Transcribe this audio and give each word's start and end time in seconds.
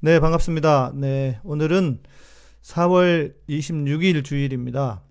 네, 0.00 0.20
반갑습니다. 0.20 0.92
네, 0.94 1.40
오늘은 1.42 2.00
4월 2.62 3.34
26일 3.48 4.24
주일입니다. 4.24 5.02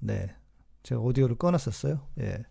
네, 0.00 0.34
제가 0.82 1.00
오디오를 1.00 1.36
꺼놨었어요. 1.36 2.00
예. 2.18 2.42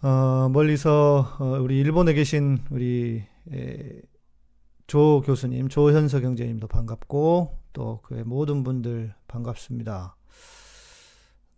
어, 0.00 0.48
멀리서 0.48 1.36
어, 1.40 1.58
우리 1.60 1.80
일본에 1.80 2.12
계신 2.12 2.58
우리 2.70 3.24
예, 3.52 4.02
조 4.86 5.20
교수님, 5.22 5.68
조현서 5.68 6.20
경제님도 6.20 6.68
반갑고 6.68 7.58
또 7.72 8.00
그의 8.02 8.22
모든 8.22 8.62
분들 8.62 9.12
반갑습니다. 9.26 10.14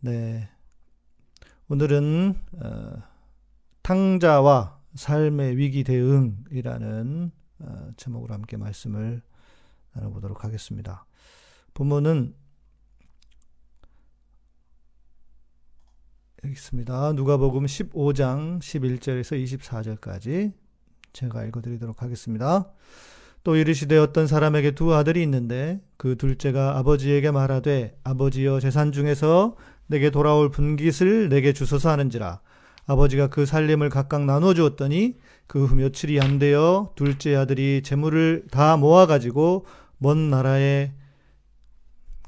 네, 0.00 0.48
오늘은 1.68 2.34
어, 2.62 3.02
탕자와 3.82 4.80
삶의 4.94 5.58
위기 5.58 5.84
대응이라는 5.84 7.30
어, 7.30 7.43
제목으로 7.96 8.34
함께 8.34 8.56
말씀을 8.56 9.22
나눠보도록 9.92 10.44
하겠습니다. 10.44 11.06
본문은 11.74 12.34
여기 16.44 16.52
있습니다. 16.52 17.12
누가복음 17.14 17.64
15장 17.64 18.60
11절에서 18.60 19.42
24절까지 19.42 20.52
제가 21.12 21.44
읽어드리도록 21.44 22.02
하겠습니다. 22.02 22.70
또 23.44 23.56
이르시되 23.56 23.96
어떤 23.98 24.26
사람에게 24.26 24.72
두 24.72 24.94
아들이 24.94 25.22
있는데 25.22 25.80
그 25.96 26.16
둘째가 26.16 26.78
아버지에게 26.78 27.30
말하되 27.30 27.98
아버지여 28.02 28.60
재산 28.60 28.90
중에서 28.90 29.56
내게 29.86 30.10
돌아올 30.10 30.50
분깃을 30.50 31.28
내게 31.28 31.52
주소서 31.52 31.90
하는지라 31.90 32.40
아버지가 32.86 33.28
그 33.28 33.44
살림을 33.46 33.90
각각 33.90 34.24
나눠 34.24 34.54
주었더니 34.54 35.18
그 35.46 35.66
후 35.66 35.74
며칠이 35.76 36.20
안 36.20 36.38
되어 36.38 36.92
둘째 36.96 37.36
아들이 37.36 37.82
재물을 37.84 38.44
다 38.50 38.76
모아 38.76 39.06
가지고 39.06 39.66
먼 39.98 40.30
나라에 40.30 40.92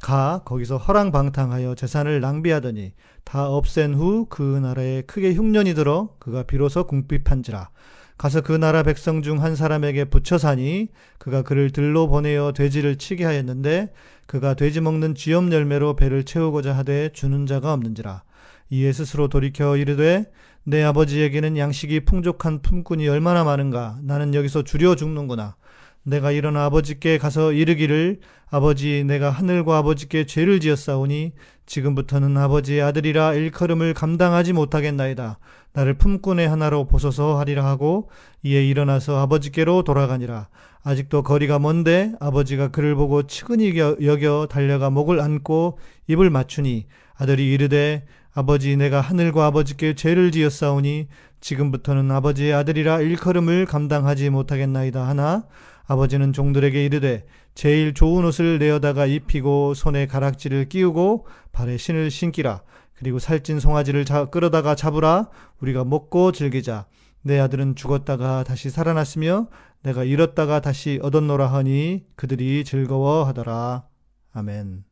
가 0.00 0.42
거기서 0.44 0.76
허랑방탕하여 0.76 1.74
재산을 1.74 2.20
낭비하더니 2.20 2.92
다 3.24 3.48
없앤 3.48 3.94
후 3.94 4.26
그 4.28 4.42
나라에 4.42 5.02
크게 5.02 5.34
흉년이 5.34 5.74
들어 5.74 6.10
그가 6.18 6.42
비로소 6.44 6.86
궁핍한지라. 6.86 7.70
가서 8.18 8.40
그 8.40 8.52
나라 8.52 8.82
백성 8.82 9.20
중 9.22 9.40
한 9.42 9.56
사람에게 9.56 10.04
붙여 10.06 10.38
사니 10.38 10.88
그가 11.18 11.42
그를 11.42 11.70
들로 11.70 12.08
보내어 12.08 12.52
돼지를 12.52 12.96
치게 12.96 13.24
하였는데 13.24 13.92
그가 14.26 14.54
돼지 14.54 14.80
먹는 14.80 15.14
쥐염 15.14 15.52
열매로 15.52 15.96
배를 15.96 16.24
채우고자 16.24 16.74
하되 16.76 17.10
주는 17.12 17.46
자가 17.46 17.72
없는지라. 17.72 18.22
이에 18.70 18.92
스스로 18.92 19.28
돌이켜 19.28 19.76
이르되 19.76 20.30
내 20.68 20.82
아버지에게는 20.82 21.56
양식이 21.56 22.00
풍족한 22.00 22.60
품꾼이 22.60 23.06
얼마나 23.06 23.44
많은가. 23.44 24.00
나는 24.02 24.34
여기서 24.34 24.62
줄여 24.62 24.96
죽는구나. 24.96 25.54
내가 26.02 26.32
일어나 26.32 26.64
아버지께 26.64 27.18
가서 27.18 27.52
이르기를 27.52 28.18
아버지 28.50 29.04
내가 29.04 29.30
하늘과 29.30 29.78
아버지께 29.78 30.26
죄를 30.26 30.58
지었사오니 30.58 31.34
지금부터는 31.66 32.36
아버지의 32.36 32.82
아들이라 32.82 33.34
일컬음을 33.34 33.94
감당하지 33.94 34.54
못하겠나이다. 34.54 35.38
나를 35.72 35.94
품꾼의 35.98 36.48
하나로 36.48 36.88
보소서 36.88 37.38
하리라 37.38 37.64
하고 37.64 38.10
이에 38.42 38.66
일어나서 38.66 39.20
아버지께로 39.20 39.84
돌아가니라. 39.84 40.48
아직도 40.82 41.22
거리가 41.22 41.60
먼데 41.60 42.12
아버지가 42.18 42.72
그를 42.72 42.96
보고 42.96 43.22
측은히 43.22 43.78
여겨 43.78 44.48
달려가 44.50 44.90
목을 44.90 45.20
안고 45.20 45.78
입을 46.08 46.30
맞추니 46.30 46.86
아들이 47.14 47.52
이르되 47.52 48.04
아버지 48.38 48.76
내가 48.76 49.00
하늘과 49.00 49.46
아버지께 49.46 49.94
죄를 49.94 50.30
지었사오니 50.30 51.08
지금부터는 51.40 52.10
아버지의 52.10 52.52
아들이라 52.52 53.00
일컬음을 53.00 53.64
감당하지 53.64 54.28
못하겠나이다 54.28 55.08
하나 55.08 55.46
아버지는 55.86 56.34
종들에게 56.34 56.84
이르되 56.84 57.24
제일 57.54 57.94
좋은 57.94 58.26
옷을 58.26 58.58
내어다가 58.58 59.06
입히고 59.06 59.72
손에 59.72 60.06
가락지를 60.06 60.68
끼우고 60.68 61.26
발에 61.52 61.78
신을 61.78 62.10
신기라. 62.10 62.60
그리고 62.92 63.18
살찐 63.18 63.58
송아지를 63.58 64.04
자, 64.04 64.26
끌어다가 64.26 64.74
잡으라. 64.74 65.30
우리가 65.60 65.84
먹고 65.84 66.32
즐기자. 66.32 66.84
내 67.22 67.38
아들은 67.38 67.74
죽었다가 67.74 68.44
다시 68.44 68.68
살아났으며 68.68 69.48
내가 69.82 70.04
잃었다가 70.04 70.60
다시 70.60 71.00
얻었노라 71.02 71.46
하니 71.46 72.04
그들이 72.16 72.64
즐거워하더라. 72.64 73.86
아멘 74.34 74.84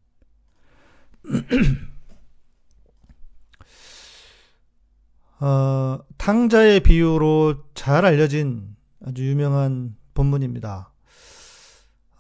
어, 5.44 5.99
탕자의 6.16 6.81
비유로 6.81 7.65
잘 7.75 8.06
알려진 8.06 8.75
아주 9.05 9.28
유명한 9.28 9.94
본문입니다. 10.15 10.91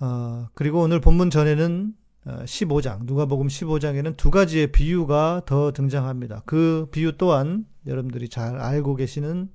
어, 0.00 0.48
그리고 0.52 0.82
오늘 0.82 1.00
본문 1.00 1.30
전에는 1.30 1.94
15장, 2.26 3.00
어, 3.00 3.04
누가복음 3.04 3.46
15장에는 3.46 4.18
두 4.18 4.30
가지의 4.30 4.72
비유가 4.72 5.40
더 5.46 5.72
등장합니다. 5.72 6.42
그 6.44 6.88
비유 6.92 7.16
또한 7.16 7.64
여러분들이 7.86 8.28
잘 8.28 8.58
알고 8.60 8.94
계시는 8.96 9.48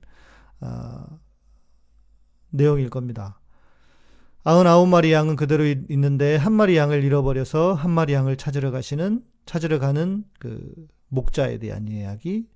어, 0.62 1.20
내용일 2.50 2.90
겁니다. 2.90 3.40
99마리 4.46 5.12
양은 5.12 5.36
그대로 5.36 5.64
있는데 5.66 6.38
한 6.38 6.54
마리 6.54 6.76
양을 6.76 7.04
잃어버려서 7.04 7.76
한 7.76 7.92
마리 7.92 8.14
양을 8.14 8.36
찾으러 8.38 8.72
가시는 8.72 9.24
찾으러 9.46 9.78
가는 9.78 10.24
그 10.40 10.74
목자에 11.10 11.60
대한 11.60 11.88
이야기 11.88 12.48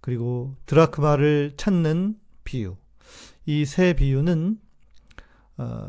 그리고 0.00 0.56
드라크마를 0.66 1.54
찾는 1.56 2.18
비유. 2.44 2.76
이 3.46 3.64
세 3.64 3.94
비유는 3.94 4.58
어, 5.58 5.88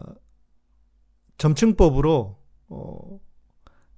점층법으로 1.37 2.37
어, 2.69 3.19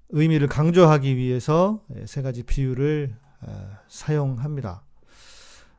의미를 0.09 0.47
강조하기 0.47 1.16
위해서 1.18 1.84
세 2.06 2.22
가지 2.22 2.44
비유를 2.44 3.16
어, 3.41 3.78
사용합니다. 3.88 4.85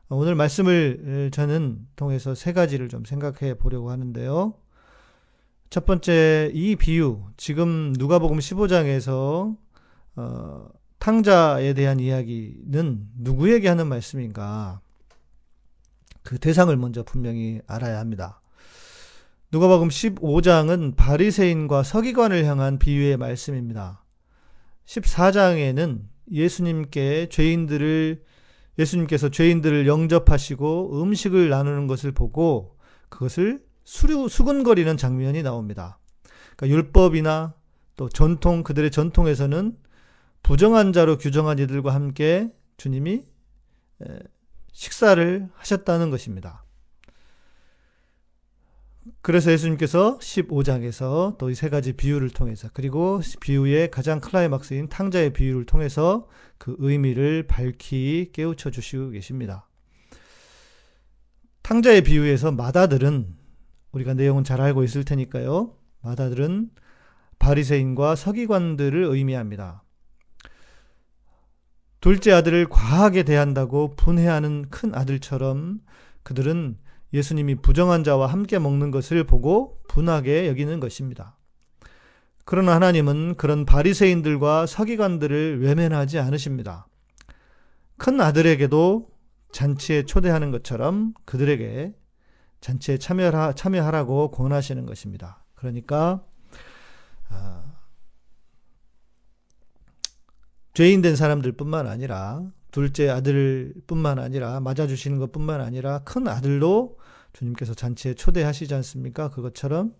오늘 0.09 0.35
말씀을 0.35 1.31
저는 1.31 1.87
통해서 1.95 2.35
세 2.35 2.53
가지를 2.53 2.89
좀 2.89 3.05
생각해 3.05 3.55
보려고 3.55 3.89
하는데요. 3.89 4.53
첫 5.69 5.85
번째 5.85 6.51
이 6.53 6.75
비유 6.75 7.23
지금 7.37 7.91
누가복음 7.97 8.37
15장에서 8.37 9.57
어, 10.15 10.69
탕자에 11.05 11.75
대한 11.75 11.99
이야기는 11.99 13.09
누구에게 13.19 13.67
하는 13.67 13.85
말씀인가? 13.85 14.81
그 16.23 16.39
대상을 16.39 16.75
먼저 16.77 17.03
분명히 17.03 17.61
알아야 17.67 17.99
합니다. 17.99 18.41
누가복음 19.51 19.89
15장은 19.89 20.95
바리새인과 20.95 21.83
서기관을 21.83 22.45
향한 22.45 22.79
비유의 22.79 23.17
말씀입니다. 23.17 24.03
14장에는 24.87 26.01
예수님께 26.31 27.29
죄인들을 27.29 28.23
예수님께서 28.79 29.29
죄인들을 29.29 29.85
영접하시고 29.85 31.03
음식을 31.03 31.49
나누는 31.49 31.85
것을 31.85 32.13
보고 32.13 32.77
그것을 33.09 33.63
수류, 33.83 34.27
수근거리는 34.27 34.97
장면이 34.97 35.43
나옵니다. 35.43 35.99
그러니까 36.55 36.75
율법이나 36.75 37.53
또 37.95 38.09
전통 38.09 38.63
그들의 38.63 38.89
전통에서는 38.89 39.84
부정한 40.45 40.93
자로 40.93 41.17
규정한 41.17 41.57
이들과 41.57 41.91
함께 41.91 42.53
주님이 42.77 43.25
식사를 44.71 45.49
하셨다는 45.55 46.11
것입니다. 46.11 46.63
그래서 49.23 49.51
예수님께서 49.51 50.19
15장에서 50.19 51.39
또 51.39 51.49
이 51.49 51.55
세 51.55 51.69
가지 51.69 51.93
비유를 51.93 52.29
통해서 52.29 52.69
그리고 52.73 53.21
비유의 53.41 53.89
가장 53.89 54.19
클라이막스인 54.19 54.89
탕자의 54.89 55.33
비유를 55.33 55.65
통해서 55.65 56.27
그 56.59 56.75
의미를 56.77 57.47
밝히 57.47 58.29
깨우쳐 58.31 58.69
주시고 58.69 59.09
계십니다. 59.09 59.67
탕자의 61.63 62.03
비유에서 62.03 62.51
마다들은 62.51 63.35
우리가 63.93 64.13
내용은 64.13 64.43
잘 64.43 64.61
알고 64.61 64.83
있을 64.83 65.05
테니까요. 65.05 65.75
마다들은 66.03 66.69
바리새인과 67.39 68.15
서기관들을 68.15 69.05
의미합니다. 69.05 69.81
둘째 72.05 72.33
아들을 72.33 72.67
과하게 72.69 73.23
대한다고 73.23 73.95
분해하는 73.95 74.69
큰 74.69 74.93
아들처럼 74.93 75.79
그들은 76.21 76.77
예수님이 77.13 77.55
부정한 77.55 78.03
자와 78.03 78.27
함께 78.27 78.59
먹는 78.59 78.91
것을 78.91 79.23
보고 79.23 79.81
분하게 79.87 80.47
여기는 80.47 80.79
것입니다. 80.79 81.35
그러나 82.45 82.75
하나님은 82.75 83.37
그런 83.37 83.65
바리새인들과 83.65 84.67
서기관들을 84.67 85.63
외면하지 85.63 86.19
않으십니다. 86.19 86.85
큰 87.97 88.21
아들에게도 88.21 89.09
잔치에 89.51 90.03
초대하는 90.03 90.51
것처럼 90.51 91.15
그들에게 91.25 91.95
잔치에 92.61 92.99
참여하, 92.99 93.53
참여하라고 93.53 94.29
권하시는 94.29 94.85
것입니다. 94.85 95.43
그러니까 95.55 96.23
아, 97.29 97.74
죄인 100.75 101.01
된 101.01 101.15
사람들뿐만 101.15 101.87
아니라 101.87 102.43
둘째 102.69 103.09
아들뿐만 103.09 104.19
아니라 104.19 104.59
맞아 104.59 104.87
주시는 104.87 105.19
것뿐만 105.19 105.61
아니라 105.61 105.99
큰 105.99 106.27
아들도 106.27 106.99
주님께서 107.31 107.73
잔치에 107.73 108.13
초대하시지 108.13 108.73
않습니까? 108.75 109.29
그것처럼 109.29 109.93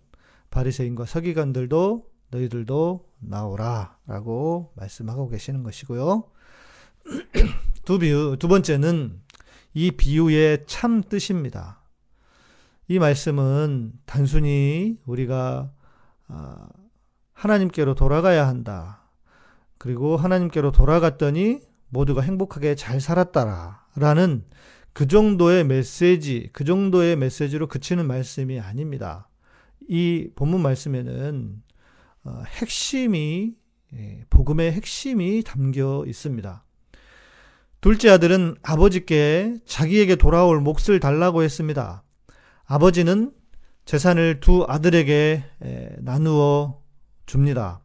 바리새인과 0.50 1.06
서기관들도 1.06 2.06
너희들도 2.30 3.08
나오라라고 3.20 4.74
말씀하고 4.76 5.30
계시는 5.30 5.62
것이고요. 5.62 6.24
두 7.86 7.98
비유 7.98 8.36
두 8.38 8.46
번째는 8.46 9.22
이 9.72 9.92
비유의 9.92 10.64
참 10.66 11.02
뜻입니다. 11.02 11.80
이 12.88 12.98
말씀은 12.98 13.94
단순히 14.04 14.98
우리가 15.06 15.72
아, 16.28 16.68
하나님께로 17.32 17.94
돌아가야 17.94 18.46
한다. 18.46 19.05
그리고 19.78 20.16
하나님께로 20.16 20.72
돌아갔더니 20.72 21.60
모두가 21.88 22.22
행복하게 22.22 22.74
잘 22.74 23.00
살았다라는 23.00 24.44
그 24.92 25.06
정도의 25.06 25.64
메시지, 25.64 26.48
그 26.52 26.64
정도의 26.64 27.16
메시지로 27.16 27.68
그치는 27.68 28.06
말씀이 28.06 28.60
아닙니다. 28.60 29.28
이 29.88 30.30
본문 30.34 30.62
말씀에는 30.62 31.62
어, 32.24 32.42
핵심이 32.46 33.54
예, 33.94 34.24
복음의 34.30 34.72
핵심이 34.72 35.42
담겨 35.44 36.04
있습니다. 36.06 36.64
둘째 37.80 38.10
아들은 38.10 38.56
아버지께 38.62 39.58
자기에게 39.64 40.16
돌아올 40.16 40.60
몫을 40.60 40.98
달라고 40.98 41.42
했습니다. 41.42 42.02
아버지는 42.64 43.32
재산을 43.84 44.40
두 44.40 44.64
아들에게 44.68 45.44
나누어 45.98 46.82
줍니다. 47.26 47.80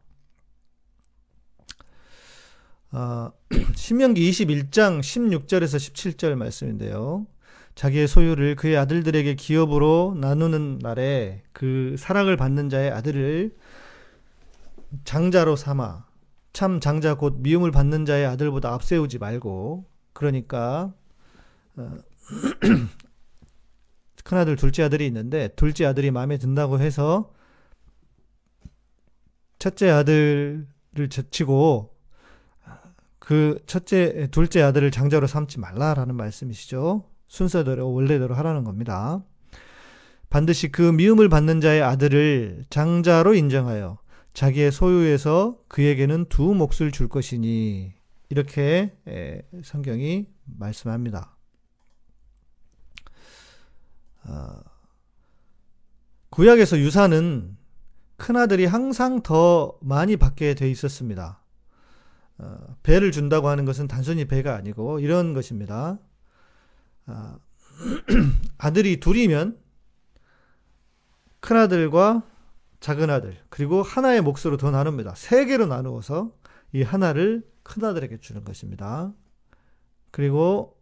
어, 2.92 3.32
신명기 3.74 4.30
21장 4.30 5.00
16절에서 5.00 5.76
17절 5.76 6.34
말씀인데요. 6.34 7.26
자기의 7.74 8.06
소유를 8.06 8.54
그의 8.54 8.76
아들들에게 8.76 9.34
기업으로 9.34 10.14
나누는 10.20 10.78
날에 10.82 11.42
그 11.52 11.96
사랑을 11.98 12.36
받는 12.36 12.68
자의 12.68 12.90
아들을 12.90 13.56
장자로 15.04 15.56
삼아 15.56 16.04
참 16.52 16.80
장자 16.80 17.14
곧 17.14 17.36
미움을 17.38 17.70
받는 17.70 18.04
자의 18.04 18.26
아들보다 18.26 18.74
앞세우지 18.74 19.18
말고 19.18 19.86
그러니까 20.12 20.92
어, 21.76 21.96
큰아들 24.22 24.56
둘째 24.56 24.82
아들이 24.82 25.06
있는데 25.06 25.48
둘째 25.56 25.86
아들이 25.86 26.10
마음에 26.10 26.36
든다고 26.36 26.78
해서 26.78 27.32
첫째 29.58 29.88
아들을 29.88 30.66
제치고 31.08 31.91
그 33.24 33.62
첫째 33.66 34.26
둘째 34.32 34.62
아들을 34.62 34.90
장자로 34.90 35.28
삼지 35.28 35.60
말라라는 35.60 36.16
말씀이시죠. 36.16 37.08
순서대로 37.28 37.92
원래대로 37.92 38.34
하라는 38.34 38.64
겁니다. 38.64 39.22
반드시 40.28 40.72
그 40.72 40.82
미움을 40.82 41.28
받는 41.28 41.60
자의 41.60 41.82
아들을 41.82 42.64
장자로 42.68 43.34
인정하여 43.34 43.98
자기의 44.34 44.72
소유에서 44.72 45.60
그에게는 45.68 46.24
두 46.30 46.52
몫을 46.52 46.90
줄 46.90 47.08
것이니 47.08 47.92
이렇게 48.28 48.92
성경이 49.62 50.26
말씀합니다. 50.58 51.36
어, 54.24 54.48
구약에서 56.30 56.76
유산은 56.76 57.56
큰아들이 58.16 58.66
항상 58.66 59.22
더 59.22 59.78
많이 59.80 60.16
받게 60.16 60.54
돼 60.54 60.68
있었습니다. 60.68 61.41
어, 62.42 62.76
배를 62.82 63.12
준다고 63.12 63.48
하는 63.48 63.64
것은 63.64 63.86
단순히 63.86 64.26
배가 64.26 64.56
아니고 64.56 64.98
이런 64.98 65.32
것입니다. 65.32 65.98
어, 67.06 67.38
아들이 68.58 68.98
둘이면 68.98 69.58
큰아들과 71.40 72.22
작은아들 72.80 73.38
그리고 73.48 73.82
하나의 73.82 74.22
몫으로 74.22 74.56
더 74.56 74.70
나눕니다. 74.70 75.14
세 75.14 75.44
개로 75.44 75.66
나누어서 75.66 76.36
이 76.72 76.82
하나를 76.82 77.48
큰아들에게 77.62 78.18
주는 78.18 78.42
것입니다. 78.42 79.12
그리고 80.10 80.76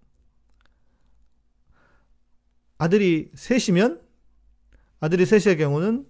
아들이 2.79 3.31
셋이면 3.35 4.01
아들이 5.01 5.27
셋의 5.27 5.59
경우는 5.59 6.07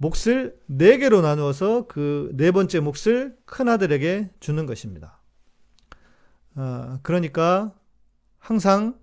몫을 0.00 0.58
네 0.66 0.96
개로 0.96 1.20
나누어서 1.20 1.86
그 1.86 2.30
네 2.34 2.50
번째 2.52 2.80
몫을 2.80 3.36
큰 3.44 3.68
아들에게 3.68 4.30
주는 4.40 4.64
것입니다. 4.64 5.20
어, 6.54 6.98
그러니까 7.02 7.74
항상 8.38 8.98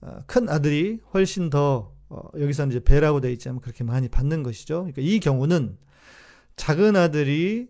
어, 0.00 0.18
큰 0.26 0.48
아들이 0.48 1.00
훨씬 1.14 1.50
더 1.50 1.94
어, 2.08 2.28
여기서는 2.38 2.72
이제 2.72 2.82
배라고 2.82 3.20
되어 3.20 3.30
있지만 3.30 3.60
그렇게 3.60 3.84
많이 3.84 4.08
받는 4.08 4.42
것이죠. 4.42 4.80
그러니까 4.80 5.02
이 5.02 5.20
경우는 5.20 5.78
작은 6.56 6.96
아들이 6.96 7.68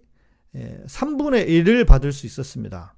3분의 0.54 1.36
예, 1.36 1.46
1을 1.46 1.86
받을 1.86 2.12
수 2.12 2.26
있었습니다. 2.26 2.94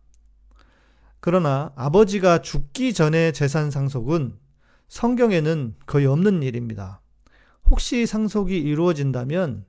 그러나 1.18 1.72
아버지가 1.74 2.40
죽기 2.40 2.92
전에 2.92 3.32
재산 3.32 3.70
상속은 3.72 4.38
성경에는 4.88 5.74
거의 5.86 6.06
없는 6.06 6.42
일입니다. 6.42 7.00
혹시 7.70 8.06
상속이 8.06 8.56
이루어진다면 8.58 9.64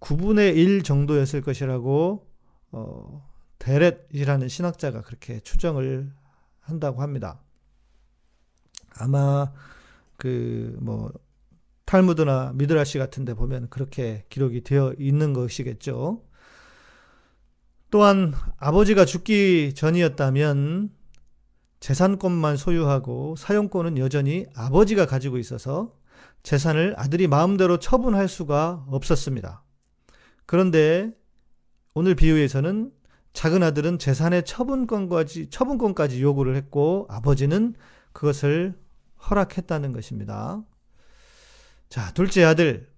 9분의 0.00 0.56
1 0.56 0.82
정도였을 0.82 1.42
것이라고 1.42 2.26
어, 2.72 3.30
데렛이라는 3.58 4.48
신학자가 4.48 5.02
그렇게 5.02 5.40
추정을 5.40 6.12
한다고 6.60 7.02
합니다. 7.02 7.40
아마 8.98 9.52
그 10.16 10.76
뭐 10.80 11.12
탈무드나 11.92 12.52
미드라시 12.54 12.96
같은 12.96 13.26
데 13.26 13.34
보면 13.34 13.68
그렇게 13.68 14.24
기록이 14.30 14.62
되어 14.62 14.94
있는 14.98 15.34
것이겠죠. 15.34 16.24
또한 17.90 18.32
아버지가 18.56 19.04
죽기 19.04 19.74
전이었다면 19.74 20.90
재산권만 21.80 22.56
소유하고 22.56 23.36
사용권은 23.36 23.98
여전히 23.98 24.46
아버지가 24.54 25.04
가지고 25.04 25.36
있어서 25.36 25.94
재산을 26.42 26.94
아들이 26.96 27.26
마음대로 27.28 27.78
처분할 27.78 28.28
수가 28.28 28.84
없었습니다. 28.88 29.62
그런데 30.46 31.12
오늘 31.94 32.14
비유에서는 32.14 32.92
작은 33.32 33.62
아들은 33.62 33.98
재산의 33.98 34.44
처분권까지, 34.44 35.50
처분권까지 35.50 36.22
요구를 36.22 36.56
했고 36.56 37.06
아버지는 37.08 37.74
그것을 38.12 38.74
허락했다는 39.30 39.92
것입니다. 39.92 40.62
자, 41.88 42.12
둘째 42.12 42.44
아들. 42.44 42.90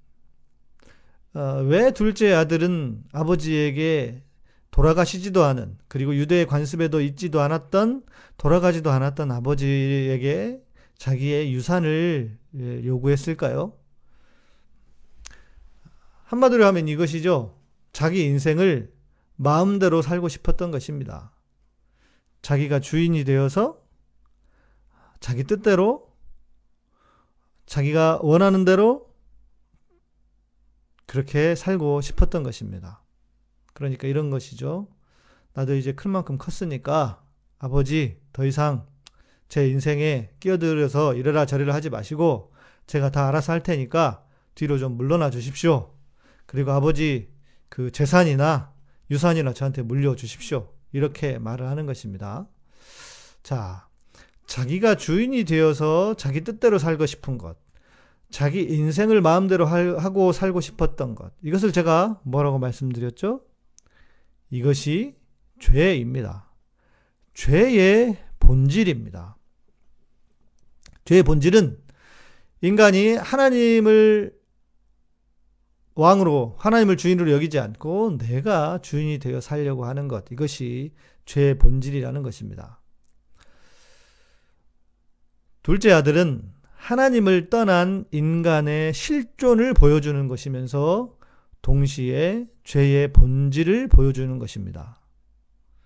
어, 1.35 1.63
왜 1.67 1.93
둘째 1.93 2.33
아들은 2.33 3.05
아버지에게 3.13 4.23
돌아가시지도 4.71 5.45
않은 5.45 5.79
그리고 5.89 6.17
유대의 6.17 6.47
관습에도 6.47 7.01
있지도 7.01 7.41
않았던 7.41 8.03
돌아가지도 8.37 8.91
않았던 8.91 9.31
아버지에게 9.31 10.61
자기의 10.97 11.53
유산을 11.53 12.39
예, 12.39 12.44
요구했을까요? 12.57 13.77
한마디로 16.25 16.65
하면 16.67 16.89
이것이죠. 16.89 17.59
자기 17.93 18.25
인생을 18.25 18.93
마음대로 19.37 20.03
살고 20.03 20.29
싶었던 20.29 20.71
것입니다. 20.71 21.33
자기가 22.43 22.81
주인이 22.81 23.25
되어서 23.25 23.83
자기 25.21 25.45
뜻대로 25.45 26.13
자기가 27.67 28.21
원하는 28.23 28.65
대로 28.65 29.15
그렇게 31.07 31.55
살고 31.55 32.01
싶었던 32.01 32.43
것입니다. 32.43 33.03
그러니까 33.73 34.09
이런 34.09 34.31
것이죠. 34.31 34.89
나도 35.53 35.75
이제 35.77 35.93
큰 35.93 36.11
만큼 36.11 36.37
컸으니까 36.39 37.25
아버지 37.59 38.21
더 38.33 38.45
이상 38.45 38.87
제 39.55 39.69
인생에 39.69 40.31
끼어들어서 40.41 41.15
이래라 41.15 41.47
저래라 41.47 41.75
하지 41.75 41.89
마시고 41.89 42.53
제가 42.89 43.13
다 43.13 43.29
알아서 43.29 43.53
할 43.53 43.63
테니까 43.63 44.25
뒤로 44.57 44.79
좀 44.79 44.97
물러나 44.97 45.31
주십시오. 45.31 45.95
그리고 46.45 46.73
아버지 46.73 47.31
그 47.69 47.93
재산이나 47.93 48.73
유산이나 49.13 49.53
저한테 49.53 49.83
물려 49.83 50.17
주십시오. 50.17 50.73
이렇게 50.91 51.39
말을 51.39 51.69
하는 51.69 51.87
것입니다. 51.87 52.49
자, 53.45 53.87
자기가 54.47 54.97
주인이 54.97 55.45
되어서 55.45 56.15
자기 56.15 56.41
뜻대로 56.41 56.81
살고 56.81 57.07
싶은 57.07 57.39
것, 57.39 57.57
자기 58.31 58.61
인생을 58.61 59.21
마음대로 59.21 59.67
하고 59.67 60.33
살고 60.33 60.63
싶었던 60.63 61.15
것, 61.15 61.33
이것을 61.45 61.71
제가 61.71 62.21
뭐라고 62.25 62.59
말씀드렸죠? 62.59 63.43
이것이 64.51 65.15
죄입니다. 65.61 66.51
죄의 67.35 68.17
본질입니다. 68.41 69.34
죄의 71.05 71.23
본질은 71.23 71.79
인간이 72.63 73.15
하나님을 73.15 74.35
왕으로, 75.95 76.57
하나님을 76.59 76.97
주인으로 76.97 77.31
여기지 77.31 77.59
않고 77.59 78.19
내가 78.19 78.79
주인이 78.79 79.19
되어 79.19 79.41
살려고 79.41 79.85
하는 79.85 80.09
것. 80.09 80.25
이것이 80.31 80.93
죄의 81.25 81.59
본질이라는 81.59 82.23
것입니다. 82.23 82.81
둘째 85.63 85.93
아들은 85.93 86.53
하나님을 86.75 87.49
떠난 87.49 88.05
인간의 88.11 88.93
실존을 88.93 89.73
보여주는 89.73 90.29
것이면서 90.29 91.17
동시에 91.63 92.47
죄의 92.65 93.13
본질을 93.15 93.89
보여주는 93.89 94.39
것입니다. 94.39 95.01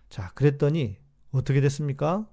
자, 0.08 0.32
그랬더니 0.34 0.96
어떻게 1.30 1.60
됐습니까? 1.60 2.28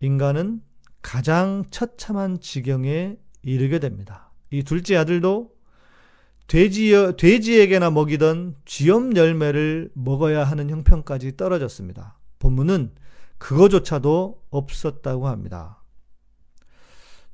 인간은 0.00 0.62
가장 1.06 1.62
처참한 1.70 2.40
지경에 2.40 3.16
이르게 3.42 3.78
됩니다. 3.78 4.32
이 4.50 4.64
둘째 4.64 4.96
아들도 4.96 5.54
돼지, 6.48 6.90
돼지에게나 7.16 7.90
먹이던 7.92 8.56
쥐염 8.64 9.16
열매를 9.16 9.92
먹어야 9.94 10.42
하는 10.42 10.68
형편까지 10.68 11.36
떨어졌습니다. 11.36 12.18
본문은 12.40 12.90
그거조차도 13.38 14.46
없었다고 14.50 15.28
합니다. 15.28 15.80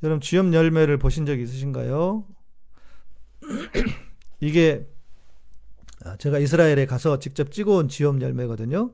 여러분, 0.02 0.20
쥐염 0.20 0.52
열매를 0.52 0.98
보신 0.98 1.24
적 1.24 1.40
있으신가요? 1.40 2.26
이게 4.40 4.86
제가 6.18 6.38
이스라엘에 6.38 6.84
가서 6.84 7.18
직접 7.20 7.50
찍어온 7.50 7.88
쥐염 7.88 8.20
열매거든요. 8.20 8.92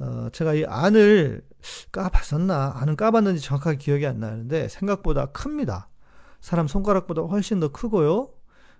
어, 0.00 0.28
제가 0.32 0.54
이 0.54 0.64
안을 0.64 1.42
까봤었나? 1.92 2.74
안은 2.76 2.96
까봤는지 2.96 3.40
정확하게 3.42 3.78
기억이 3.78 4.06
안 4.06 4.20
나는데 4.20 4.68
생각보다 4.68 5.26
큽니다. 5.26 5.88
사람 6.40 6.66
손가락보다 6.66 7.22
훨씬 7.22 7.60
더 7.60 7.72
크고요. 7.72 8.30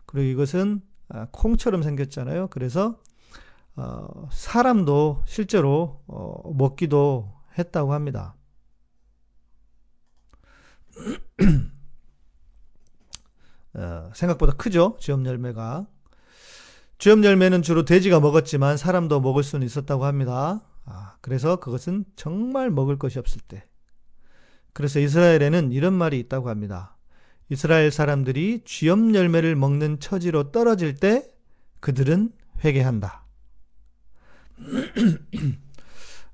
그리고 0.07 0.27
이것은 0.27 0.83
아, 1.09 1.27
콩처럼 1.31 1.83
생겼잖아요. 1.83 2.49
그래서 2.49 3.01
어, 3.77 4.29
사람도 4.33 5.23
실제로 5.27 6.03
어, 6.07 6.53
먹기도 6.55 7.33
했다고 7.59 7.93
합니다. 7.93 8.35
어, 13.75 14.11
생각보다 14.15 14.55
크죠. 14.55 14.97
쥐염 15.01 15.25
열매가. 15.25 15.87
쥐염 16.99 17.25
열매는 17.25 17.63
주로 17.63 17.85
돼지가 17.85 18.19
먹었지만 18.19 18.77
사람도 18.77 19.21
먹을 19.21 19.45
수는 19.45 19.65
있었다고 19.65 20.05
합니다. 20.05 20.61
아, 20.91 21.17
그래서 21.21 21.57
그것은 21.57 22.05
정말 22.17 22.71
먹을 22.71 22.99
것이 22.99 23.19
없을 23.19 23.41
때. 23.47 23.65
그래서 24.73 25.01
이스라엘에는 25.01 25.73
이런 25.73 25.93
말이 25.93 26.19
있다고 26.21 26.49
합니다. 26.49 26.97
이스라엘 27.51 27.91
사람들이 27.91 28.63
쥐염 28.65 29.15
열매를 29.15 29.55
먹는 29.55 30.01
처지로 30.01 30.51
떨어질 30.51 30.95
때 30.95 31.31
그들은 31.81 32.33
회개한다. 32.65 33.25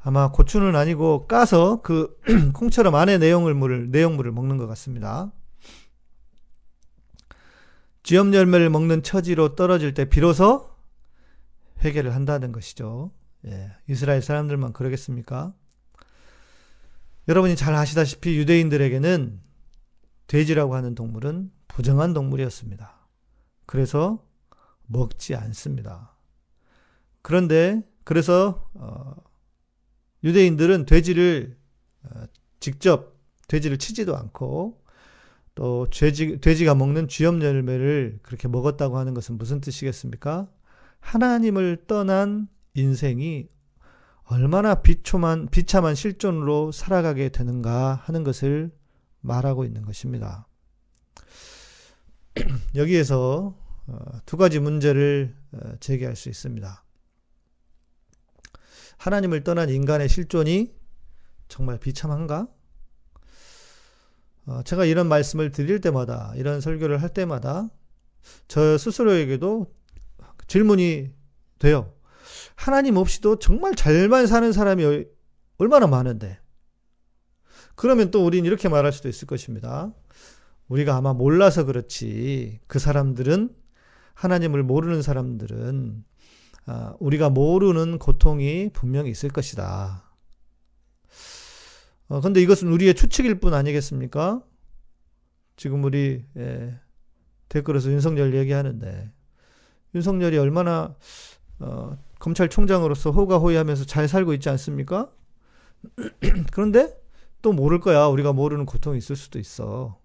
아마 0.02 0.30
고추는 0.30 0.76
아니고 0.76 1.26
까서 1.26 1.80
그 1.82 2.16
콩처럼 2.54 2.94
안에 2.94 3.18
내용물을 3.18 3.90
내용물을 3.90 4.30
먹는 4.32 4.56
것 4.56 4.66
같습니다. 4.68 5.32
쥐염 8.02 8.34
열매를 8.34 8.68
먹는 8.70 9.02
처지로 9.02 9.54
떨어질 9.56 9.94
때 9.94 10.08
비로소 10.08 10.70
회개를 11.82 12.14
한다는 12.14 12.52
것이죠. 12.52 13.12
예, 13.46 13.72
이스라엘 13.88 14.22
사람들만 14.22 14.72
그러겠습니까? 14.72 15.54
여러분이 17.28 17.56
잘 17.56 17.74
아시다시피 17.74 18.38
유대인들에게는 18.38 19.40
돼지라고 20.26 20.74
하는 20.74 20.94
동물은 20.94 21.50
부정한 21.68 22.14
동물이었습니다. 22.14 23.08
그래서 23.66 24.26
먹지 24.86 25.34
않습니다. 25.34 26.14
그런데 27.22 27.82
그래서 28.04 28.70
어, 28.74 29.14
유대인들은 30.22 30.86
돼지를 30.86 31.56
어, 32.04 32.24
직접 32.60 33.14
돼지를 33.48 33.78
치지도 33.78 34.16
않고 34.16 34.82
또 35.54 35.86
돼지, 35.90 36.40
돼지가 36.40 36.74
먹는 36.74 37.08
쥐염 37.08 37.42
열매를 37.42 38.18
그렇게 38.22 38.48
먹었다고 38.48 38.98
하는 38.98 39.14
것은 39.14 39.38
무슨 39.38 39.60
뜻이겠습니까? 39.60 40.48
하나님을 41.00 41.84
떠난 41.86 42.48
인생이 42.74 43.48
얼마나 44.24 44.76
비초만, 44.76 45.48
비참한 45.50 45.94
실존으로 45.94 46.72
살아가게 46.72 47.28
되는가 47.28 47.94
하는 48.04 48.24
것을 48.24 48.72
말하고 49.20 49.64
있는 49.64 49.82
것입니다. 49.82 50.46
여기에서 52.74 53.54
어, 53.86 53.98
두 54.24 54.36
가지 54.36 54.60
문제를 54.60 55.34
어, 55.52 55.72
제기할 55.80 56.16
수 56.16 56.28
있습니다. 56.28 56.84
하나님을 58.96 59.44
떠난 59.44 59.68
인간의 59.68 60.08
실존이 60.08 60.74
정말 61.48 61.78
비참한가? 61.78 62.48
어, 64.46 64.62
제가 64.62 64.84
이런 64.84 65.08
말씀을 65.08 65.52
드릴 65.52 65.80
때마다, 65.80 66.32
이런 66.36 66.60
설교를 66.60 67.02
할 67.02 67.10
때마다 67.10 67.68
저 68.48 68.78
스스로에게도 68.78 69.72
질문이 70.46 71.12
돼요. 71.58 71.92
하나님 72.54 72.96
없이도 72.96 73.38
정말 73.38 73.74
잘만 73.74 74.26
사는 74.26 74.52
사람이 74.52 75.04
얼마나 75.58 75.86
많은데. 75.86 76.38
그러면 77.74 78.10
또 78.10 78.24
우린 78.24 78.44
이렇게 78.44 78.68
말할 78.68 78.92
수도 78.92 79.08
있을 79.08 79.26
것입니다. 79.26 79.92
우리가 80.68 80.96
아마 80.96 81.12
몰라서 81.12 81.64
그렇지. 81.64 82.60
그 82.66 82.78
사람들은, 82.78 83.54
하나님을 84.14 84.62
모르는 84.62 85.02
사람들은, 85.02 86.04
아, 86.66 86.94
우리가 87.00 87.30
모르는 87.30 87.98
고통이 87.98 88.70
분명히 88.72 89.10
있을 89.10 89.28
것이다. 89.28 90.04
어, 92.08 92.20
근데 92.20 92.40
이것은 92.40 92.68
우리의 92.68 92.94
추측일 92.94 93.40
뿐 93.40 93.54
아니겠습니까? 93.54 94.42
지금 95.56 95.84
우리 95.84 96.24
예, 96.36 96.78
댓글에서 97.48 97.90
윤석열 97.90 98.34
얘기하는데 98.34 99.10
윤석열이 99.94 100.38
얼마나 100.38 100.96
어, 101.60 101.96
검찰총장으로서 102.24 103.10
호가호위하면서 103.10 103.84
잘 103.84 104.08
살고 104.08 104.32
있지 104.34 104.48
않습니까? 104.48 105.12
그런데 106.52 106.98
또 107.42 107.52
모를 107.52 107.80
거야. 107.80 108.06
우리가 108.06 108.32
모르는 108.32 108.64
고통이 108.64 108.96
있을 108.96 109.14
수도 109.14 109.38
있어. 109.38 110.00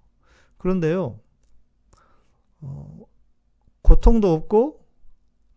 그런데요, 0.58 1.22
어, 2.60 3.00
고통도 3.84 4.34
없고 4.34 4.86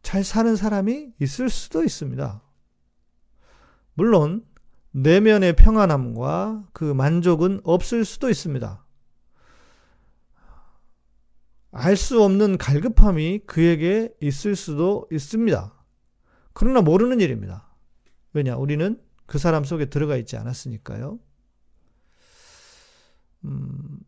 잘 0.03 0.23
사는 0.23 0.55
사람이 0.55 1.15
있을 1.21 1.51
수도 1.51 1.83
있습니다. 1.83 2.41
물론 3.95 4.47
내면의 4.93 5.57
평안함과 5.57 6.69
그 6.73 6.85
만족은 6.85 7.63
없을 7.65 8.05
수도 8.05 8.31
있습니다. 8.31 8.87
알 11.73 11.97
수 11.97 12.23
없는 12.23 12.59
갈급함이 12.59 13.41
그에게 13.47 14.15
있을 14.21 14.55
수도 14.55 15.09
있습니다. 15.11 15.82
그러나 16.53 16.81
모르는 16.81 17.21
일입니다. 17.21 17.69
왜냐? 18.33 18.57
우리는 18.57 19.01
그 19.27 19.39
사람 19.39 19.65
속에 19.65 19.87
들어가 19.87 20.17
있지 20.17 20.37
않았으니까요. 20.37 21.19
음, 23.45 24.01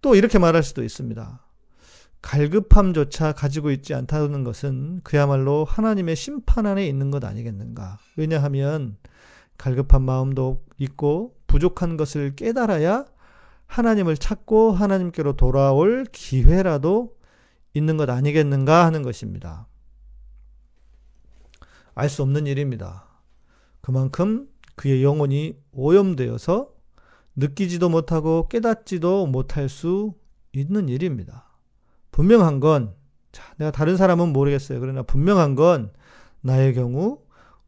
또 0.00 0.14
이렇게 0.14 0.38
말할 0.38 0.62
수도 0.62 0.82
있습니다. 0.82 1.40
갈급함조차 2.22 3.32
가지고 3.32 3.70
있지 3.70 3.92
않다는 3.92 4.44
것은 4.44 5.00
그야말로 5.04 5.64
하나님의 5.64 6.16
심판 6.16 6.66
안에 6.66 6.86
있는 6.86 7.10
것 7.10 7.22
아니겠는가. 7.24 7.98
왜냐하면 8.16 8.96
갈급한 9.58 10.02
마음도 10.02 10.64
있고 10.78 11.36
부족한 11.46 11.96
것을 11.96 12.34
깨달아야 12.34 13.04
하나님을 13.66 14.16
찾고 14.16 14.72
하나님께로 14.72 15.36
돌아올 15.36 16.06
기회라도 16.12 17.16
있는 17.74 17.96
것 17.96 18.08
아니겠는가 18.08 18.86
하는 18.86 19.02
것입니다. 19.02 19.66
알 21.94 22.08
수 22.08 22.22
없는 22.22 22.46
일입니다. 22.46 23.06
그만큼 23.80 24.48
그의 24.76 25.02
영혼이 25.04 25.56
오염되어서 25.72 26.70
느끼지도 27.36 27.88
못하고 27.88 28.48
깨닫지도 28.48 29.26
못할 29.26 29.68
수 29.68 30.14
있는 30.52 30.88
일입니다. 30.88 31.46
분명한 32.10 32.60
건, 32.60 32.94
자, 33.32 33.42
내가 33.56 33.70
다른 33.70 33.96
사람은 33.96 34.32
모르겠어요. 34.32 34.80
그러나 34.80 35.02
분명한 35.02 35.54
건 35.54 35.92
나의 36.40 36.74
경우, 36.74 37.20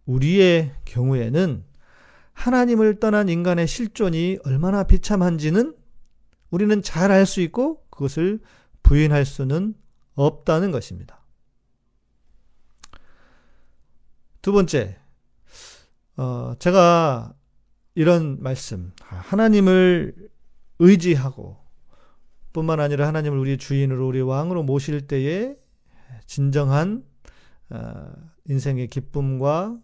우리의 0.07 0.73
경우에는 0.85 1.65
하나님을 2.33 3.01
떠난 3.01 3.29
인간의 3.29 3.67
실존이 3.67 4.39
얼마나 4.45 4.85
비참한지는 4.85 5.75
우리는 6.51 6.83
잘 6.83 7.11
알 7.11 7.27
수 7.27 7.41
있고 7.41 7.83
그것을 7.91 8.41
부인할 8.83 9.25
수는 9.25 9.75
없다는 10.15 10.71
것입니다. 10.71 11.16
두 14.47 14.53
번째, 14.53 14.97
어, 16.17 16.55
제가 16.61 17.35
이런 17.97 18.41
말씀, 18.41 18.93
하나님을 19.01 20.15
의지하고 20.79 21.57
뿐만 22.53 22.79
아니라 22.79 23.09
하나님을 23.09 23.37
우리 23.37 23.59
주인으로 23.59 24.07
우리 24.07 24.21
왕으로 24.21 24.63
모실 24.63 25.09
때에 25.09 25.57
진정한 26.27 27.03
어, 27.71 28.13
인생의 28.45 28.87
기쁨과 28.87 29.79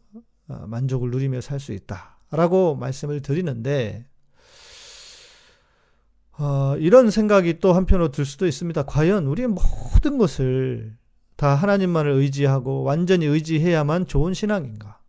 어, 0.46 0.66
만족을 0.68 1.10
누리며 1.10 1.40
살 1.40 1.58
수 1.58 1.72
있다라고 1.72 2.76
말씀을 2.76 3.20
드리는데 3.20 4.06
어, 6.38 6.76
이런 6.78 7.10
생각이 7.10 7.58
또 7.58 7.72
한편으로 7.72 8.12
들 8.12 8.24
수도 8.24 8.46
있습니다. 8.46 8.84
과연 8.84 9.26
우리의 9.26 9.48
모든 9.48 10.18
것을 10.18 11.01
다 11.42 11.56
하나님만을 11.56 12.12
의지하고 12.12 12.84
완전히 12.84 13.26
의지해야만 13.26 14.06
좋은 14.06 14.32
신앙인가? 14.32 15.00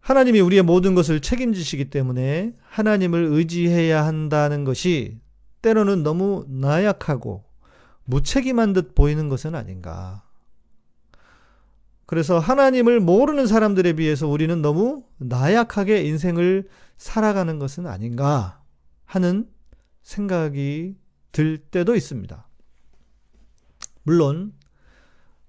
하나님이 0.00 0.40
우리의 0.40 0.62
모든 0.62 0.96
것을 0.96 1.20
책임지시기 1.20 1.88
때문에 1.90 2.52
하나님을 2.64 3.26
의지해야 3.26 4.04
한다는 4.04 4.64
것이 4.64 5.20
때로는 5.62 6.02
너무 6.02 6.44
나약하고 6.48 7.44
무책임한 8.06 8.72
듯 8.72 8.96
보이는 8.96 9.28
것은 9.28 9.54
아닌가. 9.54 10.24
그래서 12.04 12.40
하나님을 12.40 12.98
모르는 12.98 13.46
사람들에 13.46 13.92
비해서 13.92 14.26
우리는 14.26 14.60
너무 14.60 15.04
나약하게 15.18 16.02
인생을 16.02 16.66
살아가는 16.96 17.60
것은 17.60 17.86
아닌가 17.86 18.62
하는 19.04 19.48
생각이 20.02 20.96
들 21.30 21.58
때도 21.58 21.94
있습니다. 21.94 22.47
물론 24.08 24.54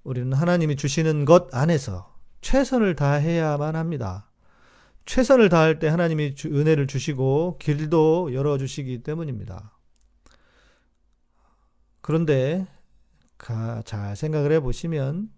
우리는 0.04 0.34
하나님이 0.34 0.76
주시는 0.76 1.24
것 1.24 1.56
안에서 1.56 2.14
최선을 2.42 2.98
다해야만 2.98 3.78
합니다. 3.78 4.30
최선을 5.06 5.48
다할 5.48 5.80
때 5.80 5.88
하나님이 5.88 6.36
은혜를 6.46 6.88
주시고 6.88 7.58
길도 7.60 8.34
열어주시기 8.34 9.02
때문입니다. 9.02 9.78
그런데 12.02 12.68
잘 13.86 14.18
생각을 14.18 14.52
해보시면 14.52 15.32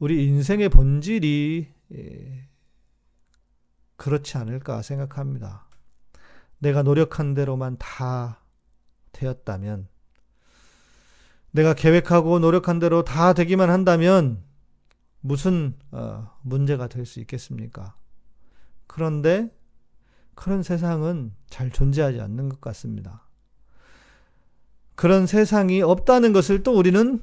우리 0.00 0.26
인생의 0.26 0.70
본질이 0.70 1.72
예, 1.94 2.48
그렇지 3.94 4.38
않을까 4.38 4.82
생각합니다. 4.82 5.68
내가 6.58 6.82
노력한 6.82 7.34
대로만 7.34 7.76
다 7.78 8.40
되었다면, 9.12 9.86
내가 11.54 11.72
계획하고 11.72 12.40
노력한 12.40 12.80
대로 12.80 13.04
다 13.04 13.32
되기만 13.32 13.70
한다면, 13.70 14.42
무슨 15.20 15.76
어, 15.92 16.28
문제가 16.42 16.88
될 16.88 17.06
수 17.06 17.20
있겠습니까? 17.20 17.94
그런데 18.88 19.54
그런 20.34 20.64
세상은 20.64 21.32
잘 21.48 21.70
존재하지 21.70 22.20
않는 22.20 22.48
것 22.48 22.60
같습니다. 22.60 23.22
그런 24.96 25.26
세상이 25.28 25.80
없다는 25.80 26.32
것을 26.32 26.64
또 26.64 26.76
우리는 26.76 27.22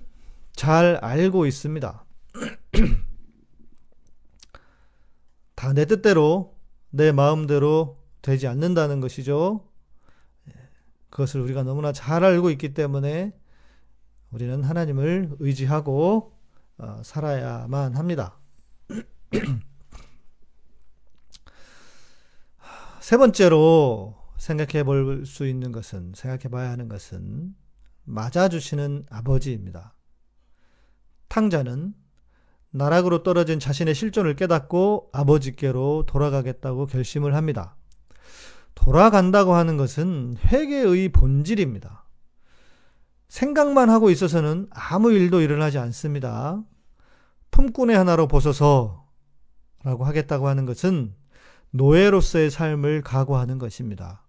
잘 0.53 0.95
알고 1.01 1.45
있습니다. 1.45 2.05
다 5.55 5.73
내 5.73 5.85
뜻대로 5.85 6.55
내 6.89 7.11
마음대로 7.11 8.01
되지 8.21 8.47
않는다는 8.47 9.01
것이죠. 9.01 9.67
그것을 11.09 11.41
우리가 11.41 11.63
너무나 11.63 11.91
잘 11.91 12.23
알고 12.23 12.49
있기 12.51 12.73
때문에 12.73 13.33
우리는 14.31 14.63
하나님을 14.63 15.35
의지하고 15.39 16.33
어, 16.77 17.01
살아야만 17.03 17.95
합니다. 17.95 18.39
세 22.99 23.17
번째로 23.17 24.15
생각해 24.37 24.83
볼 24.83 25.25
수 25.25 25.45
있는 25.45 25.71
것은, 25.71 26.13
생각해 26.15 26.49
봐야 26.49 26.71
하는 26.71 26.87
것은 26.87 27.53
맞아주시는 28.05 29.05
아버지입니다. 29.09 29.93
탕자는 31.27 31.93
나락으로 32.71 33.23
떨어진 33.23 33.59
자신의 33.59 33.93
실존을 33.93 34.35
깨닫고 34.35 35.09
아버지께로 35.11 36.05
돌아가겠다고 36.07 36.87
결심을 36.87 37.35
합니다. 37.35 37.75
돌아간다고 38.75 39.53
하는 39.53 39.77
것은 39.77 40.37
회개의 40.45 41.09
본질입니다. 41.09 42.05
생각만 43.31 43.89
하고 43.89 44.09
있어서는 44.09 44.67
아무 44.71 45.13
일도 45.13 45.39
일어나지 45.39 45.77
않습니다. 45.77 46.61
품꾼의 47.51 47.95
하나로 47.95 48.27
벗어서 48.27 49.07
라고 49.85 50.03
하겠다고 50.03 50.49
하는 50.49 50.65
것은 50.65 51.15
노예로서의 51.69 52.51
삶을 52.51 53.03
각오하는 53.03 53.57
것입니다. 53.57 54.27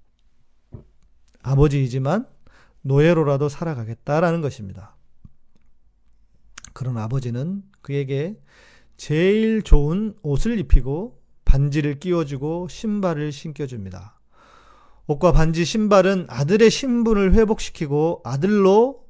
아버지이지만 1.43 2.29
노예로라도 2.83 3.49
살아가겠다라는 3.49 4.41
것입니다. 4.41 4.95
그런 6.73 6.97
아버지는 6.97 7.65
그에게 7.81 8.41
제일 8.97 9.63
좋은 9.63 10.15
옷을 10.23 10.61
입히고 10.61 11.21
반지를 11.45 11.99
끼워주고 11.99 12.69
신발을 12.69 13.33
신겨줍니다. 13.33 14.21
옷과 15.07 15.33
반지 15.33 15.65
신발은 15.65 16.27
아들의 16.29 16.71
신분을 16.71 17.35
회복시키고 17.35 18.23
아들로 18.25 19.02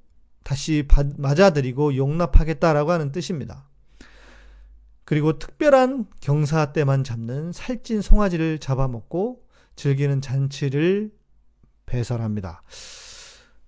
다시 0.42 0.86
맞아들이고 1.16 1.96
용납하겠다라고 1.96 2.90
하는 2.92 3.12
뜻입니다. 3.12 3.68
그리고 5.04 5.38
특별한 5.38 6.06
경사 6.20 6.72
때만 6.72 7.04
잡는 7.04 7.52
살찐 7.52 8.02
송아지를 8.02 8.58
잡아먹고 8.58 9.44
즐기는 9.76 10.20
잔치를 10.20 11.12
배설합니다. 11.86 12.62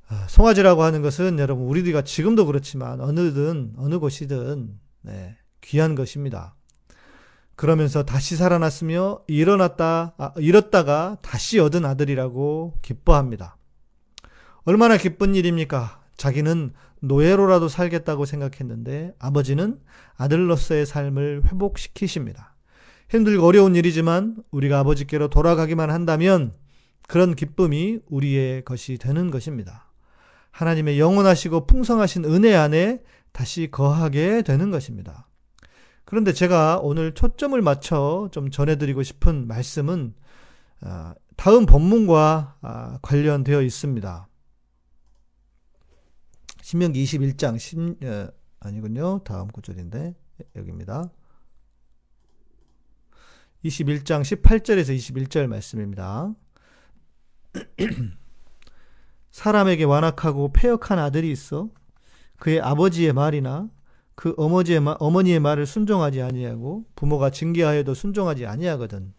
아, 0.08 0.26
송아지라고 0.28 0.82
하는 0.82 1.02
것은 1.02 1.38
여러분 1.38 1.66
우리들과 1.66 2.02
지금도 2.02 2.46
그렇지만 2.46 3.00
어느든 3.00 3.72
어느 3.76 3.98
곳이든 3.98 4.78
네, 5.02 5.36
귀한 5.60 5.94
것입니다. 5.94 6.54
그러면서 7.56 8.04
다시 8.04 8.36
살아났으며 8.36 9.20
일어났다 9.26 10.14
아, 10.16 10.32
잃었다가 10.36 11.18
다시 11.22 11.58
얻은 11.58 11.84
아들이라고 11.84 12.78
기뻐합니다. 12.82 13.56
얼마나 14.64 14.96
기쁜 14.96 15.34
일입니까? 15.34 16.03
자기는 16.16 16.72
노예로라도 17.00 17.68
살겠다고 17.68 18.24
생각했는데 18.24 19.14
아버지는 19.18 19.80
아들로서의 20.16 20.86
삶을 20.86 21.42
회복시키십니다. 21.46 22.54
힘들고 23.10 23.46
어려운 23.46 23.76
일이지만 23.76 24.36
우리가 24.50 24.78
아버지께로 24.80 25.28
돌아가기만 25.28 25.90
한다면 25.90 26.54
그런 27.06 27.34
기쁨이 27.34 27.98
우리의 28.08 28.64
것이 28.64 28.98
되는 28.98 29.30
것입니다. 29.30 29.92
하나님의 30.50 30.98
영원하시고 30.98 31.66
풍성하신 31.66 32.24
은혜 32.24 32.54
안에 32.54 33.02
다시 33.32 33.68
거하게 33.70 34.42
되는 34.42 34.70
것입니다. 34.70 35.28
그런데 36.04 36.32
제가 36.32 36.78
오늘 36.82 37.12
초점을 37.12 37.60
맞춰 37.60 38.28
좀 38.30 38.50
전해드리고 38.50 39.02
싶은 39.02 39.48
말씀은 39.48 40.14
아, 40.80 41.14
다음 41.36 41.66
본문과 41.66 42.56
아, 42.60 42.98
관련되어 43.02 43.62
있습니다. 43.62 44.28
신명기 46.64 47.04
21장 47.04 47.58
10, 47.58 48.02
어, 48.04 48.28
아니군요. 48.58 49.20
다음 49.22 49.48
구절인데 49.48 50.14
여기입니다. 50.56 51.10
21장 53.62 54.22
18절에서 54.22 54.96
21절 54.96 55.46
말씀입니다. 55.46 56.34
사람에게 59.30 59.84
완악하고 59.84 60.54
폐역한 60.54 60.98
아들이 60.98 61.30
있어 61.32 61.68
그의 62.38 62.62
아버지의 62.62 63.12
말이나 63.12 63.68
그 64.14 64.32
어머니의, 64.38 64.80
마, 64.80 64.96
어머니의 64.98 65.40
말을 65.40 65.66
순종하지 65.66 66.22
아니하고 66.22 66.86
부모가 66.96 67.28
징계하여도 67.28 67.92
순종하지 67.92 68.46
아니하거든. 68.46 69.12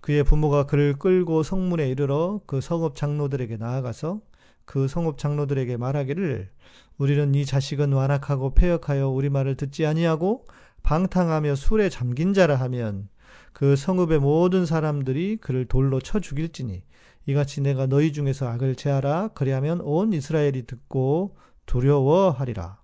그의 0.00 0.24
부모가 0.24 0.64
그를 0.64 0.94
끌고 0.98 1.42
성문에 1.42 1.90
이르러 1.90 2.40
그 2.46 2.62
성읍 2.62 2.96
장로들에게 2.96 3.58
나아가서 3.58 4.22
그 4.64 4.88
성읍 4.88 5.18
장로들에게 5.18 5.76
말하기를 5.76 6.50
우리는 6.98 7.34
이 7.34 7.44
자식은 7.44 7.92
완악하고 7.92 8.54
폐역하여 8.54 9.08
우리 9.08 9.30
말을 9.30 9.56
듣지 9.56 9.86
아니하고 9.86 10.44
방탕하며 10.82 11.54
술에 11.54 11.88
잠긴 11.88 12.34
자라 12.34 12.56
하면 12.56 13.08
그 13.52 13.76
성읍의 13.76 14.20
모든 14.20 14.66
사람들이 14.66 15.38
그를 15.38 15.64
돌로 15.64 16.00
쳐 16.00 16.20
죽일지니 16.20 16.84
이같이 17.26 17.60
내가 17.60 17.86
너희 17.86 18.12
중에서 18.12 18.48
악을 18.48 18.76
제하라 18.76 19.28
그리하면 19.34 19.80
온 19.82 20.12
이스라엘이 20.12 20.66
듣고 20.66 21.36
두려워하리라. 21.66 22.80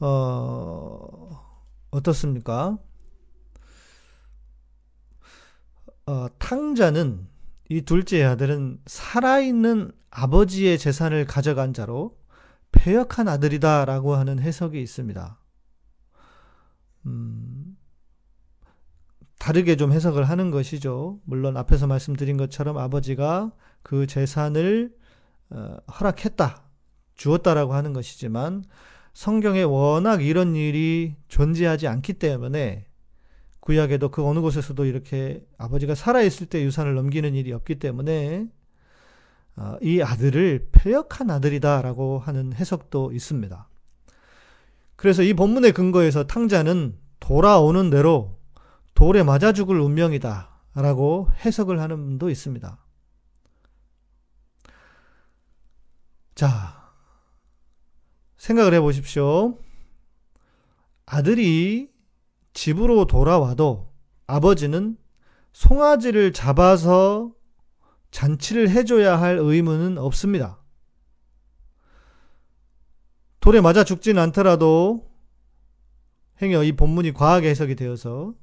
어, 0.00 1.40
어떻습니까? 1.90 2.78
어, 6.06 6.26
탕자는 6.38 7.28
이 7.72 7.80
둘째 7.80 8.22
아들은 8.22 8.80
살아있는 8.84 9.92
아버지의 10.10 10.78
재산을 10.78 11.24
가져간 11.24 11.72
자로 11.72 12.18
폐역한 12.70 13.28
아들이다라고 13.28 14.14
하는 14.14 14.38
해석이 14.40 14.80
있습니다. 14.82 15.38
음, 17.06 17.78
다르게 19.38 19.76
좀 19.76 19.90
해석을 19.90 20.24
하는 20.24 20.50
것이죠. 20.50 21.20
물론 21.24 21.56
앞에서 21.56 21.86
말씀드린 21.86 22.36
것처럼 22.36 22.76
아버지가 22.76 23.52
그 23.82 24.06
재산을 24.06 24.94
어, 25.48 25.78
허락했다, 25.98 26.64
주었다라고 27.14 27.72
하는 27.72 27.94
것이지만 27.94 28.64
성경에 29.14 29.62
워낙 29.62 30.22
이런 30.22 30.56
일이 30.56 31.16
존재하지 31.28 31.88
않기 31.88 32.14
때문에 32.14 32.84
구약에도 33.62 34.08
그 34.08 34.26
어느 34.26 34.40
곳에서도 34.40 34.84
이렇게 34.86 35.46
아버지가 35.56 35.94
살아있을 35.94 36.48
때 36.48 36.64
유산을 36.64 36.94
넘기는 36.96 37.32
일이 37.32 37.52
없기 37.52 37.78
때문에 37.78 38.48
어, 39.54 39.76
이 39.80 40.02
아들을 40.02 40.70
폐역한 40.72 41.30
아들이다라고 41.30 42.18
하는 42.18 42.52
해석도 42.54 43.12
있습니다. 43.12 43.68
그래서 44.96 45.22
이 45.22 45.32
본문의 45.32 45.72
근거에서 45.72 46.26
탕자는 46.26 46.98
돌아오는 47.20 47.88
대로 47.88 48.36
돌에 48.94 49.22
맞아 49.22 49.52
죽을 49.52 49.78
운명이다 49.78 50.50
라고 50.74 51.30
해석을 51.44 51.80
하는 51.80 52.04
분도 52.04 52.30
있습니다. 52.30 52.78
자, 56.34 56.92
생각을 58.38 58.74
해 58.74 58.80
보십시오. 58.80 59.56
아들이 61.06 61.91
집으로 62.54 63.06
돌아와도 63.06 63.92
아버지는 64.26 64.96
송아지를 65.52 66.32
잡아서 66.32 67.32
잔치를 68.10 68.70
해줘야 68.70 69.20
할 69.20 69.38
의무는 69.38 69.98
없습니다. 69.98 70.58
돌에 73.40 73.60
맞아 73.60 73.84
죽진 73.84 74.18
않더라도 74.18 75.10
행여 76.40 76.64
이 76.64 76.72
본문이 76.72 77.12
과하게 77.12 77.50
해석이 77.50 77.74
되어서 77.74 78.34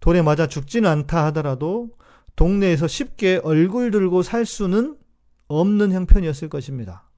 돌에 0.00 0.22
맞아 0.22 0.46
죽지는 0.46 0.90
않다 0.90 1.24
하더라도 1.26 1.90
동네에서 2.36 2.86
쉽게 2.86 3.40
얼굴 3.42 3.90
들고 3.90 4.22
살 4.22 4.44
수는 4.44 4.98
없는 5.48 5.92
형편이었을 5.92 6.48
것입니다. 6.48 7.10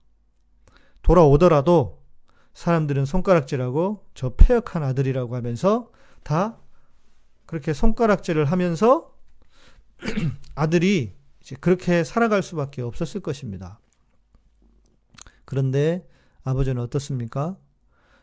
돌아오더라도 1.03 2.03
사람들은 2.55 3.05
손가락질하고 3.05 4.05
저 4.15 4.35
폐역한 4.37 4.83
아들이라고 4.83 5.37
하면서 5.37 5.91
다 6.27 6.59
그렇게 7.47 7.73
손가락질을 7.73 8.47
하면서 8.47 9.15
아들이 10.57 11.15
그렇게 11.61 12.03
살아갈 12.03 12.43
수밖에 12.43 12.83
없었을 12.83 13.21
것입니다. 13.21 13.79
그런데 15.45 16.05
아버지는 16.43 16.83
어떻습니까? 16.83 17.57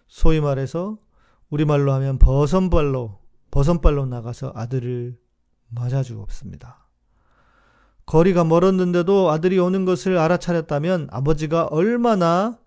소위 0.07 0.41
말해서 0.41 0.97
우리말로 1.49 1.93
하면 1.93 2.19
버선발로 2.19 3.21
버선발로 3.51 4.07
나가서 4.07 4.51
아들을 4.53 5.17
맞아 5.69 6.03
주었습니다. 6.03 6.85
거리가 8.05 8.43
멀었는데도 8.43 9.31
아들이 9.31 9.59
오는 9.59 9.85
것을 9.85 10.17
알아차렸다면 10.17 11.07
아버지가 11.09 11.67
얼마나 11.67 12.59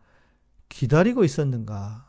기다리고 0.71 1.25
있었는가, 1.25 2.06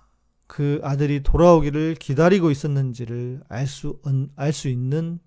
그 0.47 0.79
아들이 0.81 1.21
돌아오기를 1.23 1.95
기다리고 1.95 2.49
있었는지를 2.51 3.43
알 3.49 3.67
수, 3.67 3.99
알 4.35 4.53
수 4.53 4.69
있는 4.69 5.19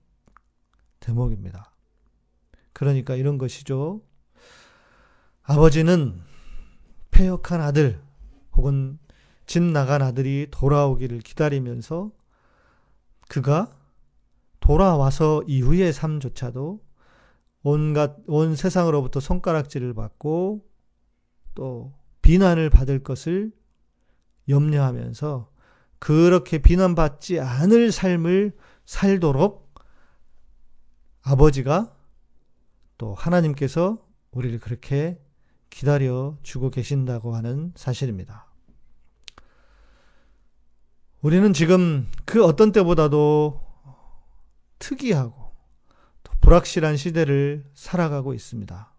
대목입니다. 0.98 1.72
그러니까 2.72 3.14
이런 3.14 3.38
것이죠. 3.38 4.02
아버지는 5.42 6.20
폐역한 7.11 7.61
아들 7.61 8.00
혹은 8.54 8.98
집 9.46 9.62
나간 9.62 10.00
아들이 10.00 10.46
돌아오기를 10.50 11.18
기다리면서 11.20 12.12
그가 13.28 13.70
돌아와서 14.61 15.42
이후의 15.46 15.92
삶조차도 15.92 16.80
온갖 17.62 18.16
온 18.26 18.56
세상으로부터 18.56 19.20
손가락질을 19.20 19.92
받고 19.94 20.64
또 21.54 21.92
비난을 22.22 22.70
받을 22.70 23.02
것을 23.02 23.52
염려하면서 24.51 25.51
그렇게 25.99 26.59
비난받지 26.59 27.41
않을 27.41 27.93
삶을 27.93 28.57
살도록 28.85 29.75
아버지가 31.23 31.95
또 32.99 33.15
하나님께서 33.15 34.05
우리를 34.33 34.59
그렇게 34.61 35.21
기다려 35.69 36.37
주고 36.43 36.71
계신다고 36.71 37.35
하는 37.35 37.73
사실입니다. 37.77 38.47
우리는 41.23 41.53
지금 41.53 42.09
그 42.25 42.45
어떤 42.45 42.73
때보다도 42.73 43.61
특이하고 44.79 45.53
불확실한 46.41 46.97
시대를 46.97 47.65
살아가고 47.75 48.33
있습니다. 48.35 48.93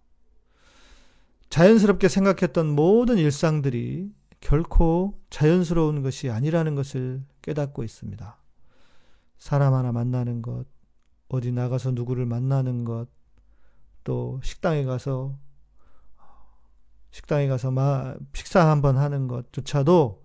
자연스럽게 1.50 2.08
생각했던 2.08 2.68
모든 2.68 3.18
일상들이 3.18 4.12
결코 4.42 5.20
자연스러운 5.30 6.02
것이 6.02 6.30
아니라는 6.30 6.76
것을 6.76 7.24
깨닫고 7.42 7.84
있습니다. 7.84 8.38
사람 9.38 9.74
하나 9.74 9.92
만나는 9.92 10.42
것, 10.42 10.66
어디 11.30 11.52
나가서 11.52 11.92
누구를 11.92 12.26
만나는 12.26 12.84
것, 12.84 13.08
또 14.04 14.40
식당에 14.44 14.84
가서 14.84 15.38
식당에 17.12 17.48
가서 17.48 17.72
마, 17.72 18.16
식사 18.34 18.68
한번 18.68 18.98
하는 18.98 19.28
것조차도 19.28 20.24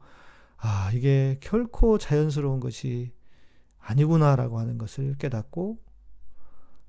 아, 0.56 0.90
이게 0.94 1.38
결코 1.40 1.98
자연스러운 1.98 2.60
것이 2.60 3.12
아니구나라고 3.78 4.58
하는 4.58 4.78
것을 4.78 5.14
깨닫고 5.18 5.78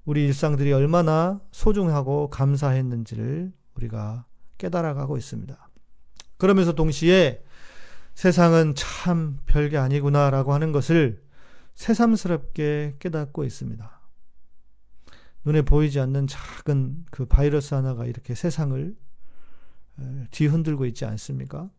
우리 0.05 0.25
일상들이 0.25 0.71
얼마나 0.71 1.41
소중하고 1.51 2.29
감사했는지를 2.29 3.51
우리가 3.75 4.25
깨달아가고 4.57 5.17
있습니다. 5.17 5.66
그러면서 6.37 6.73
동시에 6.73 7.43
세상은 8.13 8.73
참 8.75 9.39
별게 9.45 9.77
아니구나라고 9.77 10.53
하는 10.53 10.71
것을 10.71 11.23
새삼스럽게 11.75 12.95
깨닫고 12.99 13.43
있습니다. 13.43 14.01
눈에 15.45 15.61
보이지 15.61 15.99
않는 15.99 16.27
작은 16.27 17.05
그 17.11 17.25
바이러스 17.25 17.75
하나가 17.75 18.05
이렇게 18.05 18.33
세상을 18.33 18.95
뒤흔들고 20.31 20.85
있지 20.87 21.05
않습니까? 21.05 21.69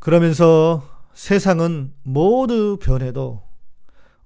그러면서 0.00 0.82
세상은 1.12 1.92
모두 2.02 2.78
변해도 2.80 3.46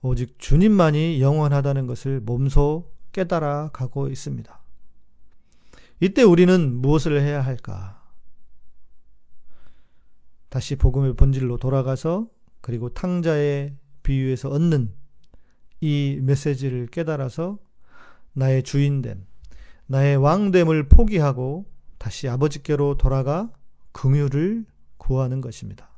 오직 0.03 0.38
주님만이 0.38 1.20
영원하다는 1.20 1.87
것을 1.87 2.20
몸소 2.20 2.92
깨달아 3.12 3.70
가고 3.72 4.09
있습니다. 4.09 4.62
이때 6.02 6.24
우리는 6.24 6.74
무엇을 6.78 7.20
해야 7.20 7.40
할까? 7.40 8.02
다시 10.48 10.74
복음의 10.74 11.14
본질로 11.14 11.58
돌아가서 11.58 12.26
그리고 12.60 12.88
탕자의 12.88 13.76
비유에서 14.02 14.48
얻는 14.48 14.92
이 15.80 16.18
메시지를 16.20 16.88
깨달아서 16.88 17.60
나의 18.32 18.64
주인됨, 18.64 19.24
나의 19.86 20.16
왕됨을 20.16 20.88
포기하고 20.88 21.66
다시 21.98 22.28
아버지께로 22.28 22.96
돌아가 22.96 23.52
긍휼을 23.92 24.66
구하는 24.96 25.40
것입니다. 25.40 25.88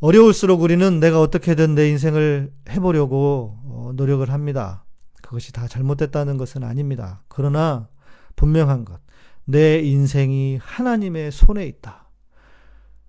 어려울수록 0.00 0.60
우리는 0.60 0.98
내가 0.98 1.20
어떻게든 1.20 1.76
내 1.76 1.88
인생을 1.88 2.52
해보려고 2.70 3.60
어, 3.64 3.92
노력을 3.94 4.28
합니다. 4.28 4.84
그것이 5.32 5.50
다 5.50 5.66
잘못됐다는 5.66 6.36
것은 6.36 6.62
아닙니다. 6.62 7.22
그러나 7.28 7.88
분명한 8.36 8.84
것, 8.84 9.00
내 9.46 9.78
인생이 9.78 10.58
하나님의 10.60 11.32
손에 11.32 11.64
있다. 11.66 12.10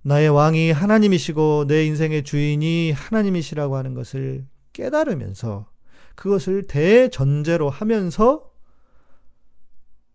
나의 0.03 0.29
왕이 0.29 0.71
하나님이시고 0.71 1.65
내 1.67 1.85
인생의 1.85 2.23
주인이 2.23 2.93
하나님이시라고 2.93 3.75
하는 3.75 3.93
것을 3.93 4.47
깨달으면서 4.71 5.69
그것을 6.15 6.63
대전제로 6.63 7.69
하면서 7.69 8.49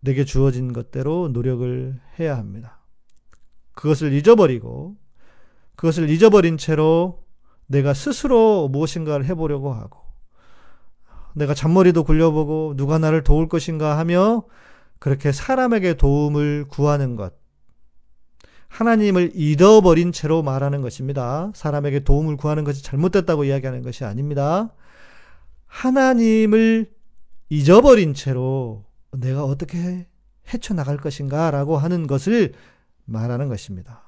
내게 0.00 0.24
주어진 0.24 0.72
것대로 0.72 1.28
노력을 1.28 2.00
해야 2.18 2.38
합니다. 2.38 2.80
그것을 3.74 4.14
잊어버리고 4.14 4.96
그것을 5.76 6.08
잊어버린 6.08 6.56
채로 6.56 7.22
내가 7.66 7.92
스스로 7.92 8.68
무엇인가를 8.68 9.26
해보려고 9.26 9.74
하고 9.74 10.07
내가 11.38 11.54
잔머리도 11.54 12.04
굴려보고 12.04 12.74
누가 12.76 12.98
나를 12.98 13.24
도울 13.24 13.48
것인가 13.48 13.98
하며 13.98 14.44
그렇게 14.98 15.32
사람에게 15.32 15.94
도움을 15.94 16.66
구하는 16.68 17.16
것. 17.16 17.34
하나님을 18.68 19.32
잃어버린 19.34 20.12
채로 20.12 20.42
말하는 20.42 20.82
것입니다. 20.82 21.50
사람에게 21.54 22.00
도움을 22.00 22.36
구하는 22.36 22.64
것이 22.64 22.82
잘못됐다고 22.82 23.44
이야기하는 23.44 23.82
것이 23.82 24.04
아닙니다. 24.04 24.74
하나님을 25.66 26.92
잊어버린 27.48 28.12
채로 28.14 28.84
내가 29.12 29.44
어떻게 29.44 30.06
헤쳐나갈 30.52 30.98
것인가 30.98 31.50
라고 31.50 31.78
하는 31.78 32.06
것을 32.06 32.52
말하는 33.04 33.48
것입니다. 33.48 34.02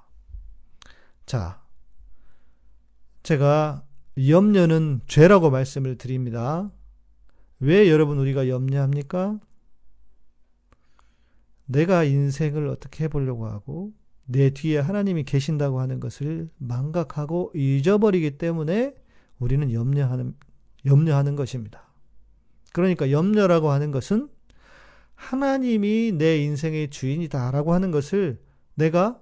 자, 1.24 1.62
제가 3.22 3.84
염려는 4.28 5.00
죄라고 5.06 5.50
말씀을 5.50 5.96
드립니다. 5.96 6.70
왜 7.60 7.90
여러분 7.90 8.18
우리가 8.18 8.48
염려합니까? 8.48 9.38
내가 11.66 12.04
인생을 12.04 12.66
어떻게 12.66 13.04
해보려고 13.04 13.46
하고, 13.46 13.92
내 14.24 14.50
뒤에 14.50 14.78
하나님이 14.78 15.24
계신다고 15.24 15.80
하는 15.80 16.00
것을 16.00 16.48
망각하고 16.58 17.52
잊어버리기 17.54 18.38
때문에 18.38 18.94
우리는 19.38 19.72
염려하는, 19.72 20.34
염려하는 20.86 21.36
것입니다. 21.36 21.92
그러니까 22.72 23.10
염려라고 23.10 23.70
하는 23.70 23.90
것은 23.90 24.28
하나님이 25.14 26.12
내 26.12 26.38
인생의 26.38 26.90
주인이다라고 26.90 27.74
하는 27.74 27.90
것을 27.90 28.40
내가 28.74 29.20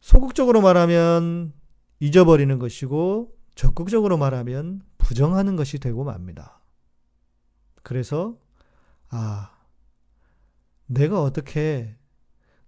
소극적으로 0.00 0.60
말하면 0.60 1.52
잊어버리는 1.98 2.56
것이고 2.58 3.34
적극적으로 3.56 4.16
말하면 4.16 4.82
부정하는 5.06 5.54
것이 5.54 5.78
되고 5.78 6.02
맙니다. 6.02 6.60
그래서 7.84 8.36
아 9.08 9.56
내가 10.86 11.22
어떻게 11.22 11.96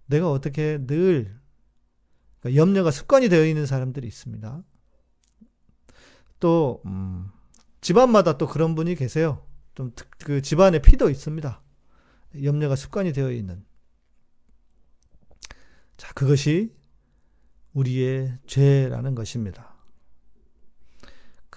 내가 0.05 0.31
어떻게 0.31 0.77
늘 0.87 1.37
그러니까 2.39 2.61
염려가 2.61 2.91
습관이 2.91 3.27
되어 3.27 3.45
있는 3.45 3.65
사람들이 3.65 4.07
있습니다. 4.07 4.63
또 6.39 6.81
음, 6.85 7.29
집안마다 7.81 8.37
또 8.37 8.47
그런 8.47 8.73
분이 8.73 8.95
계세요. 8.95 9.45
좀 9.75 9.91
그 10.19 10.41
집안에 10.41 10.79
피도 10.79 11.09
있습니다. 11.09 11.61
염려가 12.41 12.77
습관이 12.77 13.11
되어 13.11 13.31
있는. 13.31 13.65
자, 15.97 16.13
그것이 16.13 16.73
우리의 17.73 18.37
죄라는 18.47 19.13
것입니다. 19.13 19.68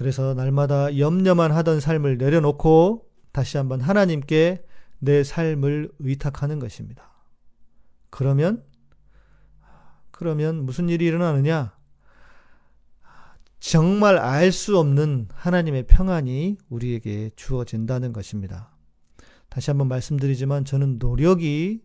그래서 0.03 0.35
날마다 0.35 0.99
염려만 0.99 1.53
하던 1.53 1.79
삶을 1.79 2.19
내려놓고 2.19 3.07
다시 3.31 3.57
한번 3.57 3.81
하나님께 3.81 4.65
내 4.99 5.23
삶을 5.23 5.93
의탁하는 6.01 6.59
것입니다. 6.59 7.13
그러면, 8.11 8.65
그러면 10.11 10.67
무슨 10.67 10.89
일이 10.89 11.07
일어나느냐? 11.07 11.77
정말 13.61 14.19
알 14.19 14.51
수 14.51 14.77
없는 14.77 15.29
하나님의 15.35 15.87
평안이 15.87 16.59
우리에게 16.69 17.31
주어진다는 17.37 18.13
것입니다. 18.13 18.77
다시 19.49 19.71
한번 19.71 19.87
말씀드리지만 19.87 20.65
저는 20.65 20.99
노력이 20.99 21.81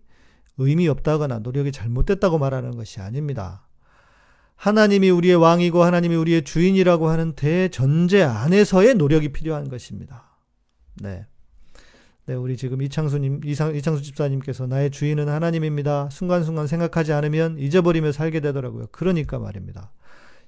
의미 0.57 0.87
없다거나 0.87 1.37
노력이 1.39 1.71
잘못됐다고 1.71 2.39
말하는 2.39 2.75
것이 2.77 2.99
아닙니다. 2.99 3.66
하나님이 4.57 5.09
우리의 5.11 5.35
왕이고 5.35 5.83
하나님이 5.83 6.15
우리의 6.15 6.43
주인이라고 6.43 7.07
하는 7.07 7.33
대전제 7.33 8.23
안에서의 8.23 8.95
노력이 8.95 9.31
필요한 9.31 9.69
것입니다. 9.69 10.37
네. 10.95 11.25
네, 12.25 12.33
우리 12.33 12.57
지금 12.57 12.81
이창수님, 12.81 13.41
이상, 13.45 13.73
이창수 13.73 14.03
집사님께서 14.03 14.67
나의 14.67 14.91
주인은 14.91 15.29
하나님입니다. 15.29 16.09
순간순간 16.09 16.67
생각하지 16.67 17.13
않으면 17.13 17.57
잊어버리며 17.57 18.11
살게 18.11 18.41
되더라고요. 18.41 18.87
그러니까 18.91 19.39
말입니다. 19.39 19.93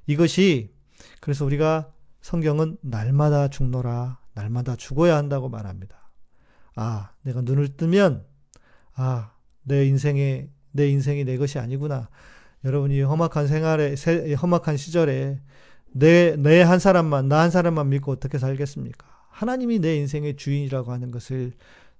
이것이 0.05 0.73
그래서 1.21 1.45
우리가 1.45 1.93
성경은 2.19 2.77
날마다 2.81 3.47
죽노라, 3.47 4.19
날마다 4.33 4.75
죽어야 4.75 5.15
한다고 5.15 5.47
말합니다. 5.47 6.11
아, 6.75 7.11
내가 7.21 7.41
눈을 7.41 7.77
뜨면, 7.77 8.25
아, 8.95 9.31
내 9.63 9.85
인생에, 9.85 10.49
내 10.71 10.89
인생이 10.89 11.23
내 11.23 11.37
것이 11.37 11.59
아니구나. 11.59 12.09
여러분이 12.63 13.01
험악한 13.01 13.47
생활에, 13.47 13.95
험악한 14.41 14.77
시절에 14.77 15.39
내, 15.91 16.35
내 16.35 16.61
한 16.61 16.79
사람만, 16.79 17.27
나 17.27 17.39
한 17.41 17.51
사람만 17.51 17.89
믿고 17.89 18.11
어떻게 18.11 18.37
살겠습니까? 18.37 19.07
하나님이 19.29 19.79
내 19.79 19.95
인생의 19.95 20.35
주인이라고 20.35 20.91
하는 20.91 21.11
것을 21.11 21.53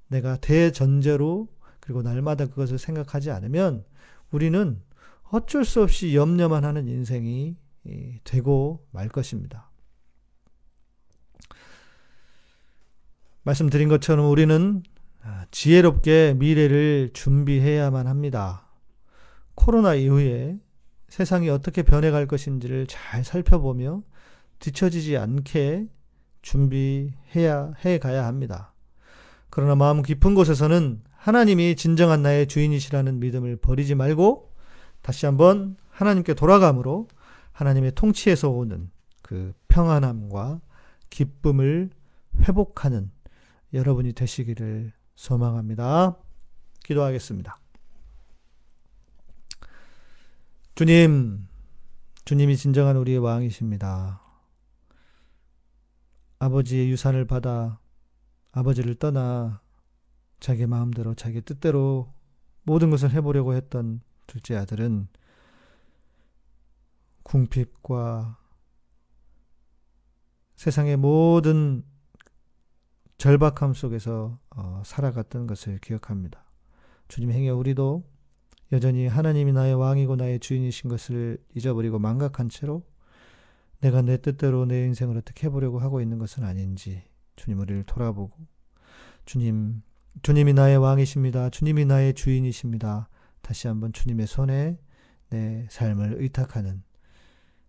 내가 0.08 0.38
대전제로 0.38 1.48
그리고 1.80 2.02
날마다 2.02 2.46
그것을 2.48 2.78
생각하지 2.78 3.32
않으면 3.32 3.86
우리는 4.32 4.82
어쩔 5.32 5.64
수 5.64 5.82
없이 5.82 6.16
염려만 6.16 6.66
하는 6.66 6.88
인생이 6.88 7.56
되고 8.24 8.86
말 8.92 9.08
것입니다. 9.08 9.70
말씀드린 13.44 13.88
것처럼 13.88 14.30
우리는 14.30 14.84
아, 15.24 15.46
지혜롭게 15.52 16.36
미래를 16.38 17.12
준비해야만 17.14 18.08
합니다. 18.08 18.69
코로나 19.60 19.94
이후에 19.94 20.58
세상이 21.10 21.50
어떻게 21.50 21.84
변해갈 21.84 22.28
것인지를 22.28 22.88
잘 22.88 23.26
살펴보며 23.26 24.02
뒤처지지 24.60 25.18
않게 25.18 25.88
준비해야 26.42 27.74
해 27.84 28.00
가야 28.00 28.26
합니다. 28.26 28.74
그러나 29.50 29.76
마음 29.76 30.02
깊은 30.02 30.34
곳에서는 30.34 31.02
하나님이 31.12 31.76
진정한 31.76 32.22
나의 32.22 32.48
주인이시라는 32.48 33.20
믿음을 33.20 33.58
버리지 33.58 33.96
말고 33.96 34.54
다시 35.02 35.26
한번 35.26 35.76
하나님께 35.90 36.36
돌아감으로 36.36 37.10
하나님의 37.52 37.94
통치에서 37.96 38.50
오는 38.50 38.90
그 39.22 39.54
평안함과 39.68 40.62
기쁨을 41.10 41.90
회복하는 42.48 43.12
여러분이 43.74 44.14
되시기를 44.14 44.94
소망합니다. 45.16 46.16
기도하겠습니다. 46.86 47.60
주님, 50.80 51.46
주님이 52.24 52.56
진정한 52.56 52.96
우리의 52.96 53.18
왕이십니다. 53.18 54.22
아버지의 56.40 56.90
유산을 56.90 57.26
받아 57.26 57.82
아버지를 58.54 58.96
떠나 58.96 59.62
자기 60.40 60.66
마음대로 60.68 61.16
자기 61.16 61.42
뜻대로 61.42 62.14
모든 62.64 62.92
것을 62.92 63.12
해보려고 63.12 63.56
했던 63.56 64.00
둘째 64.26 64.56
아들은 64.56 65.10
궁핍과 67.24 68.40
세상의 70.56 70.96
모든 70.96 71.84
절박함 73.18 73.74
속에서 73.74 74.40
어, 74.52 74.82
살아갔던 74.86 75.46
것을 75.46 75.80
기억합니다. 75.80 76.46
주님 77.10 77.34
행여 77.34 77.54
우리도 77.58 78.06
여전히 78.72 79.08
하나님이 79.08 79.52
나의 79.52 79.74
왕이고 79.74 80.16
나의 80.16 80.40
주인이신 80.40 80.90
것을 80.90 81.38
잊어버리고 81.56 82.00
망각한 82.00 82.50
채로 82.50 82.84
내가 83.82 84.02
내 84.02 84.18
뜻대로 84.18 84.66
내 84.66 84.86
인생을 84.86 85.18
어떻게 85.18 85.48
해보려고 85.48 85.80
하고 85.80 86.02
있는 86.02 86.20
것은 86.20 86.44
아닌지 86.44 87.04
주님 87.36 87.60
우리를 87.60 87.84
돌아보고 87.84 88.36
주님 89.26 89.82
주님이 90.22 90.54
나의 90.54 90.78
왕이십니다. 90.78 91.50
주님이 91.50 91.86
나의 91.86 92.14
주인이십니다. 92.14 93.10
다시 93.42 93.68
한번 93.68 93.94
주님의 93.94 94.28
손에 94.28 94.78
내 95.30 95.68
삶을 95.70 96.18
의탁하는 96.20 96.84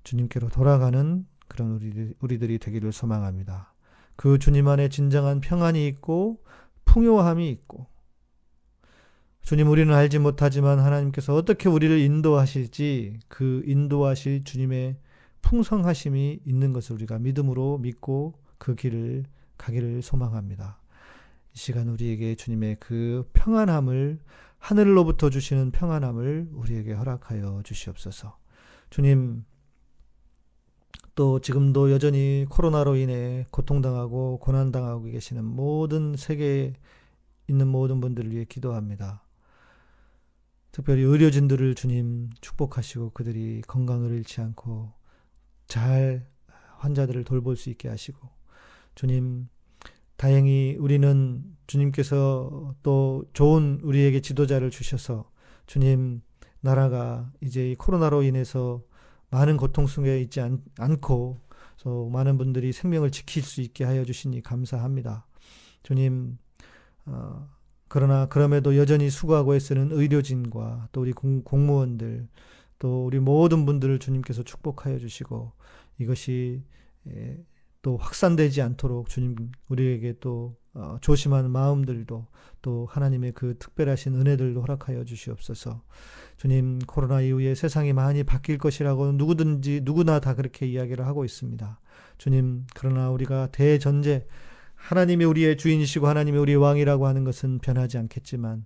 주님께로 0.03 0.49
돌아가는 0.49 1.27
그런 1.49 1.73
우리, 1.73 2.15
우리들이 2.21 2.59
되기를 2.59 2.93
소망합니다. 2.93 3.75
그 4.17 4.39
주님 4.39 4.69
안에 4.69 4.89
진정한 4.89 5.41
평안이 5.41 5.87
있고 5.89 6.43
풍요함이 6.85 7.49
있고 7.51 7.87
주님 9.43 9.69
우리는 9.69 9.93
알지 9.93 10.19
못하지만 10.19 10.79
하나님께서 10.79 11.35
어떻게 11.35 11.69
우리를 11.69 11.99
인도하실지 11.99 13.21
그 13.29 13.63
인도하실 13.67 14.45
주님의 14.45 14.97
풍성하심이 15.43 16.41
있는 16.45 16.73
것을 16.73 16.95
우리가 16.95 17.19
믿음으로 17.19 17.79
믿고 17.79 18.35
그 18.59 18.75
길을 18.75 19.25
가기를 19.57 20.03
소망합니다. 20.03 20.81
이 21.55 21.59
시간 21.59 21.89
우리에게 21.89 22.37
주님의 22.37 22.77
그 22.79 23.29
평안함을 23.33 24.21
하늘로부터 24.59 25.31
주시는 25.31 25.73
평안함을 25.73 26.51
우리에게 26.53 26.93
허락하여 26.93 27.63
주시옵소서. 27.65 28.39
주님 28.91 29.45
또 31.15 31.41
지금도 31.41 31.91
여전히 31.91 32.47
코로나로 32.49 32.97
인해 32.97 33.47
고통당하고 33.51 34.39
고난당하고 34.39 35.05
계시는 35.05 35.45
모든 35.45 36.15
세계에 36.17 36.75
있는 37.49 37.69
모든 37.69 38.01
분들을 38.01 38.31
위해 38.31 38.45
기도합니다. 38.45 39.23
특별히 40.73 41.03
의료진들을 41.03 41.75
주님 41.75 42.31
축복하시고 42.41 43.11
그들이 43.11 43.63
건강을 43.67 44.13
잃지 44.13 44.41
않고 44.41 44.93
잘 45.67 46.29
환자들을 46.79 47.25
돌볼 47.25 47.57
수 47.57 47.71
있게 47.71 47.89
하시고 47.89 48.29
주님 48.95 49.49
다행히 50.17 50.77
우리는 50.79 51.43
주님께서 51.67 52.75
또 52.83 53.25
좋은 53.33 53.81
우리에게 53.83 54.21
지도자를 54.21 54.71
주셔서 54.71 55.31
주님 55.67 56.23
나라가 56.61 57.33
이제 57.41 57.71
이 57.71 57.75
코로나로 57.75 58.23
인해서 58.23 58.83
많은 59.31 59.57
고통 59.57 59.87
속에 59.87 60.21
있지 60.21 60.41
않, 60.41 60.63
않고 60.79 61.41
또 61.83 62.11
많은 62.11 62.37
분들이 62.37 62.73
생명을 62.73 63.11
지킬 63.11 63.43
수 63.43 63.63
있게 63.63 63.85
하여 63.85 64.05
주시니 64.05 64.43
감사합니다. 64.43 65.27
주님, 65.83 66.37
어, 67.07 67.49
그러나 67.91 68.27
그럼에도 68.27 68.77
여전히 68.77 69.11
수고하고 69.11 69.57
애쓰는 69.57 69.91
의료진과 69.91 70.91
또 70.93 71.01
우리 71.01 71.13
공, 71.13 71.43
공무원들 71.43 72.29
또 72.79 73.05
우리 73.05 73.19
모든 73.19 73.67
분들을 73.67 73.99
주님께서 73.99 74.45
축복하여 74.45 75.01
주시고 75.01 75.51
이것이 75.99 76.63
또 77.83 77.97
확산되지 77.97 78.63
않도록 78.63 79.09
주님 79.09 79.51
우리에게 79.69 80.15
또 80.21 80.57
어, 80.73 80.99
조심하는 81.01 81.51
마음들도 81.51 82.29
또 82.63 82.87
하나님의 82.91 83.33
그 83.33 83.57
특별하신 83.59 84.15
은혜들도 84.15 84.63
허락하여 84.63 85.05
주시옵소서. 85.05 85.83
주님 86.37 86.79
코로나 86.87 87.21
이후에 87.23 87.57
세상이 87.57 87.93
많이 87.93 88.23
바뀔 88.23 88.57
것이라고 88.59 89.11
누구든지 89.13 89.81
누구나 89.83 90.21
다 90.21 90.37
그렇게 90.37 90.67
이야기를 90.67 91.09
하고 91.09 91.25
있습니다. 91.25 91.81
주님 92.19 92.67
그러나 92.77 93.11
우리가 93.11 93.49
대전제 93.49 94.29
하나님이 94.81 95.25
우리의 95.25 95.57
주인이시고 95.57 96.07
하나님이 96.07 96.39
우리의 96.39 96.57
왕이라고 96.57 97.07
하는 97.07 97.25
것은 97.25 97.59
변하지 97.59 97.99
않겠지만 97.99 98.65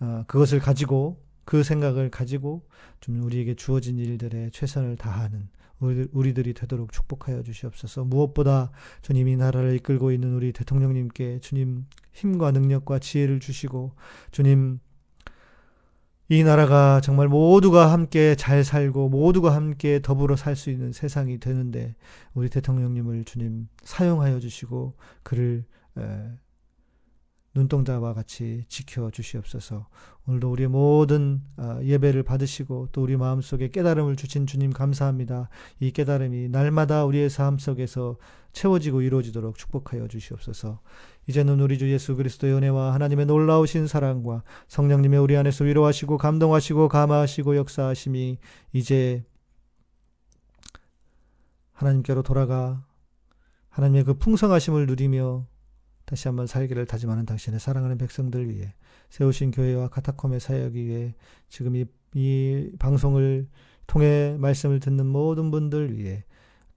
어, 0.00 0.24
그것을 0.26 0.60
가지고 0.60 1.22
그 1.44 1.62
생각을 1.62 2.10
가지고 2.10 2.68
좀 3.00 3.22
우리에게 3.22 3.54
주어진 3.54 3.98
일들에 3.98 4.50
최선을 4.50 4.96
다하는 4.96 5.48
우리들이 5.78 6.54
되도록 6.54 6.90
축복하여 6.92 7.42
주시옵소서. 7.42 8.04
무엇보다 8.04 8.70
주님 9.02 9.28
이 9.28 9.36
나라를 9.36 9.74
이끌고 9.76 10.10
있는 10.10 10.32
우리 10.34 10.52
대통령님께 10.52 11.40
주님 11.40 11.84
힘과 12.14 12.50
능력과 12.52 12.98
지혜를 12.98 13.40
주시고 13.40 13.92
주님 14.30 14.80
이 16.28 16.42
나라가 16.42 17.00
정말 17.00 17.28
모두가 17.28 17.92
함께 17.92 18.34
잘 18.34 18.64
살고 18.64 19.08
모두가 19.10 19.54
함께 19.54 20.00
더불어 20.02 20.34
살 20.36 20.56
수 20.56 20.70
있는 20.70 20.92
세상이 20.92 21.38
되는데 21.38 21.94
우리 22.34 22.48
대통령님을 22.48 23.24
주님 23.24 23.68
사용하여 23.82 24.40
주시고 24.40 24.94
그를 25.22 25.64
눈동자와 27.54 28.12
같이 28.12 28.64
지켜 28.68 29.10
주시옵소서. 29.10 29.86
오늘도 30.26 30.50
우리 30.50 30.66
모든 30.66 31.40
아, 31.56 31.80
예배를 31.82 32.22
받으시고 32.22 32.88
또 32.92 33.02
우리 33.02 33.16
마음속에 33.16 33.68
깨달음을 33.70 34.16
주신 34.16 34.46
주님 34.46 34.72
감사합니다. 34.72 35.48
이 35.80 35.90
깨달음이 35.90 36.48
날마다 36.50 37.04
우리의 37.04 37.30
삶 37.30 37.58
속에서 37.58 38.18
채워지고 38.52 39.02
이루어지도록 39.02 39.56
축복하여 39.56 40.08
주시옵소서. 40.08 40.80
이제는 41.28 41.60
우리 41.60 41.78
주 41.78 41.90
예수 41.90 42.14
그리스도의 42.16 42.54
은혜와 42.54 42.94
하나님의 42.94 43.26
놀라우신 43.26 43.86
사랑과 43.86 44.42
성령님의 44.68 45.18
우리 45.18 45.36
안에서 45.36 45.64
위로하시고 45.64 46.18
감동하시고 46.18 46.88
감화하시고 46.88 47.56
역사하심이 47.56 48.38
이제 48.72 49.24
하나님께로 51.72 52.22
돌아가 52.22 52.84
하나님의 53.70 54.04
그 54.04 54.14
풍성하심을 54.14 54.86
누리며 54.86 55.46
다시 56.04 56.28
한번 56.28 56.46
살기를 56.46 56.86
다짐하는 56.86 57.26
당신의 57.26 57.58
사랑하는 57.58 57.98
백성들 57.98 58.48
위해 58.48 58.74
세우신 59.10 59.50
교회와 59.50 59.88
카타콤의 59.88 60.40
사역이 60.40 60.86
위해 60.86 61.14
지금 61.48 61.74
이, 61.76 61.84
이 62.14 62.70
방송을 62.78 63.48
통해 63.86 64.36
말씀을 64.38 64.80
듣는 64.80 65.06
모든 65.06 65.50
분들 65.50 65.96
위해 65.98 66.24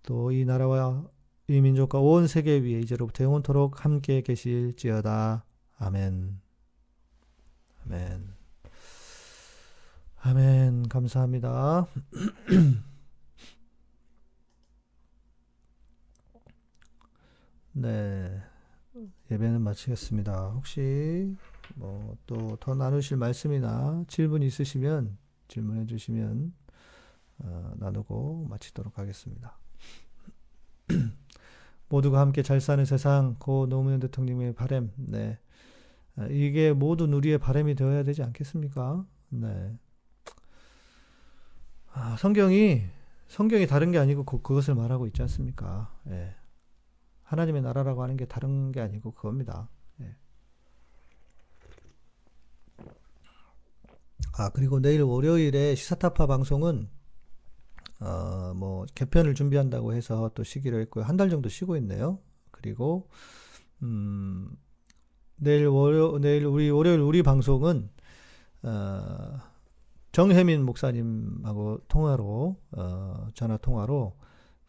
또 0.03 0.31
이 0.31 0.45
나라와 0.45 1.03
이 1.49 1.61
민족과 1.61 1.99
온 1.99 2.27
세계 2.27 2.59
위에 2.59 2.79
이제로부터 2.79 3.23
영원토록 3.23 3.83
함께 3.83 4.21
계실지어다. 4.21 5.43
아멘. 5.77 6.39
아멘. 7.85 8.33
아멘. 10.21 10.89
감사합니다. 10.89 11.87
네. 17.73 18.41
예배는 19.31 19.61
마치겠습니다. 19.61 20.49
혹시 20.51 21.35
뭐 21.75 22.17
또 22.25 22.57
더 22.59 22.75
나누실 22.75 23.17
말씀이나 23.17 24.03
질문 24.07 24.43
있으시면 24.43 25.17
질문해 25.47 25.85
주시면 25.87 26.53
어, 27.39 27.73
나누고 27.77 28.47
마치도록 28.49 28.97
하겠습니다. 28.99 29.57
모두가 31.89 32.19
함께 32.19 32.43
잘 32.43 32.61
사는 32.61 32.85
세상, 32.85 33.35
고 33.39 33.67
노무현 33.67 33.99
대통령의 33.99 34.53
바램, 34.53 34.91
네. 34.95 35.39
아, 36.15 36.27
이게 36.29 36.71
모든 36.71 37.13
우리의 37.13 37.39
바램이 37.39 37.75
되어야 37.75 38.03
되지 38.03 38.23
않겠습니까? 38.23 39.05
네. 39.29 39.77
아, 41.91 42.15
성경이, 42.17 42.83
성경이 43.27 43.67
다른 43.67 43.91
게 43.91 43.97
아니고 43.97 44.23
그, 44.23 44.41
그것을 44.41 44.75
말하고 44.75 45.07
있지 45.07 45.21
않습니까? 45.23 45.93
예. 46.09 46.35
하나님의 47.23 47.61
나라라고 47.61 48.03
하는 48.03 48.17
게 48.17 48.25
다른 48.25 48.71
게 48.71 48.81
아니고 48.81 49.11
그겁니다. 49.13 49.69
예. 50.01 50.15
아, 54.37 54.49
그리고 54.49 54.79
내일 54.79 55.01
월요일에 55.01 55.75
시사타파 55.75 56.27
방송은 56.27 56.89
어, 57.99 58.53
뭐, 58.55 58.85
개편을 58.95 59.35
준비한다고 59.35 59.93
해서 59.93 60.31
또 60.35 60.43
쉬기로 60.43 60.79
했고요. 60.81 61.03
한 61.05 61.17
달 61.17 61.29
정도 61.29 61.49
쉬고 61.49 61.75
있네요. 61.77 62.19
그리고, 62.51 63.09
음, 63.83 64.55
내일 65.37 65.67
월요, 65.67 66.19
내일 66.19 66.45
우리, 66.45 66.69
월요일 66.69 66.99
우리 67.01 67.23
방송은, 67.23 67.89
어, 68.63 69.39
정혜민 70.11 70.63
목사님하고 70.65 71.81
통화로, 71.87 72.57
어, 72.71 73.27
전화 73.33 73.57
통화로 73.57 74.17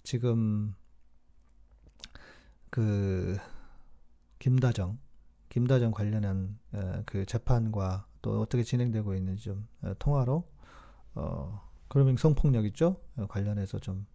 지금 0.03 0.75
그 2.71 3.37
김다정 4.39 4.99
김다정 5.49 5.91
관련한 5.93 6.59
에, 6.75 7.03
그 7.07 7.27
재판과 7.27 8.07
또 8.23 8.41
어떻게 8.41 8.63
진행되고 8.63 9.15
있는지 9.15 9.45
좀 9.45 9.67
에, 9.85 9.95
통화로 9.99 10.45
어 11.17 11.70
그러면 11.91 12.17
성폭력 12.17 12.65
있죠 12.67 13.01
에, 13.19 13.27
관련해서 13.29 13.81
좀 13.81 14.07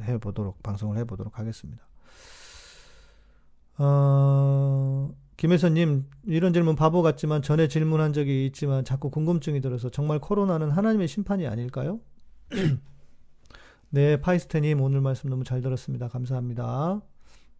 해보도록 0.00 0.62
방송을 0.62 0.96
해보도록 0.98 1.38
하겠습니다. 1.38 1.84
어, 3.78 5.12
김혜선님 5.36 6.08
이런 6.24 6.52
질문 6.52 6.76
바보 6.76 7.02
같지만 7.02 7.42
전에 7.42 7.66
질문한 7.66 8.12
적이 8.12 8.46
있지만 8.46 8.84
자꾸 8.84 9.10
궁금증이 9.10 9.60
들어서 9.60 9.90
정말 9.90 10.20
코로나는 10.20 10.70
하나님의 10.70 11.08
심판이 11.08 11.46
아닐까요? 11.46 12.00
네, 13.90 14.20
파이스테님 14.20 14.80
오늘 14.80 15.00
말씀 15.00 15.28
너무 15.28 15.42
잘 15.42 15.60
들었습니다. 15.60 16.08
감사합니다. 16.08 17.02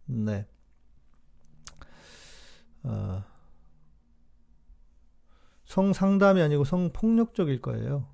네. 0.05 0.47
어, 2.83 3.23
성상담이 5.65 6.41
아니고 6.41 6.63
성폭력 6.63 7.35
적일 7.35 7.61
거예요. 7.61 8.12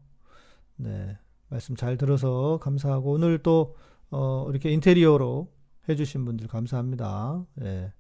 네. 0.80 1.18
말씀 1.50 1.76
잘 1.76 1.98
들어서 1.98 2.58
감사하고 2.62 3.12
오늘 3.12 3.40
또 3.44 3.76
어, 4.12 4.48
이렇게 4.50 4.72
인테리어로 4.72 5.52
해주신 5.90 6.24
분들 6.26 6.48
감사합니다. 6.48 7.46
예. 7.62 7.92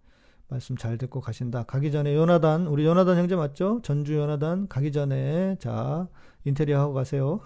말씀 0.47 0.77
잘 0.77 0.97
듣고 0.97 1.19
가신다. 1.21 1.63
가기 1.63 1.91
전에 1.91 2.15
요나단, 2.15 2.67
우리 2.67 2.85
요나단 2.85 3.17
형제 3.17 3.35
맞죠? 3.35 3.81
전주 3.83 4.15
요나단 4.15 4.67
가기 4.67 4.91
전에 4.91 5.57
자 5.59 6.07
인테리어 6.45 6.79
하고 6.79 6.93
가세요. 6.93 7.41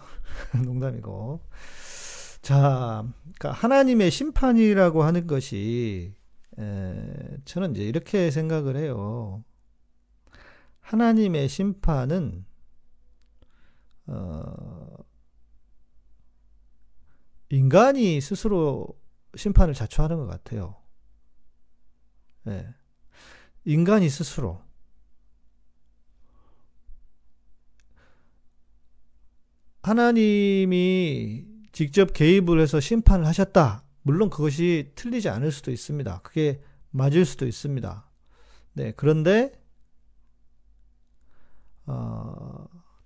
농담이고. 0.63 1.41
자, 2.41 3.05
그러니까 3.21 3.51
하나님의 3.51 4.11
심판이라고 4.11 5.03
하는 5.03 5.27
것이 5.27 6.13
에, 6.59 7.37
저는 7.45 7.71
이제 7.71 7.83
이렇게 7.83 8.29
생각을 8.29 8.77
해요. 8.77 9.43
하나님의 10.79 11.49
심판은 11.49 12.45
어, 14.07 14.85
인간이 17.53 18.19
스스로 18.19 18.99
심판을 19.35 19.75
자초하는 19.75 20.17
것 20.17 20.25
같아요. 20.25 20.75
네. 22.45 22.67
인간이 23.63 24.09
스스로 24.09 24.59
하나님이 29.83 31.45
직접 31.71 32.13
개입을 32.13 32.59
해서 32.59 32.79
심판을 32.79 33.27
하셨다. 33.27 33.83
물론 34.01 34.31
그것이 34.31 34.91
틀리지 34.95 35.29
않을 35.29 35.51
수도 35.51 35.69
있습니다. 35.69 36.21
그게 36.23 36.59
맞을 36.89 37.23
수도 37.23 37.45
있습니다. 37.45 38.09
네, 38.73 38.93
그런데 38.97 39.51
어, 41.85 42.52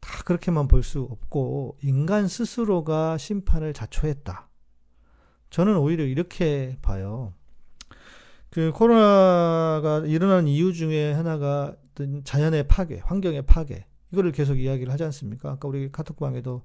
다 0.08 0.24
그렇게만 0.24 0.68
볼 0.68 0.84
수 0.84 1.02
없고 1.02 1.78
인간 1.84 2.28
스스로가 2.28 3.18
심판을 3.18 3.74
자초했다. 3.74 4.50
저는 5.50 5.78
오히려 5.78 6.06
이렇게 6.06 6.78
봐요. 6.82 7.34
그 8.50 8.72
코로나가 8.72 10.04
일어난 10.06 10.48
이유 10.48 10.74
중에 10.74 11.12
하나가 11.14 11.76
자연의 12.24 12.68
파괴, 12.68 13.00
환경의 13.04 13.46
파괴. 13.46 13.86
이거를 14.14 14.32
계속 14.32 14.56
이야기를 14.56 14.92
하지 14.94 15.04
않습니까? 15.04 15.52
아까 15.52 15.68
우리 15.68 15.92
카톡방에도 15.92 16.64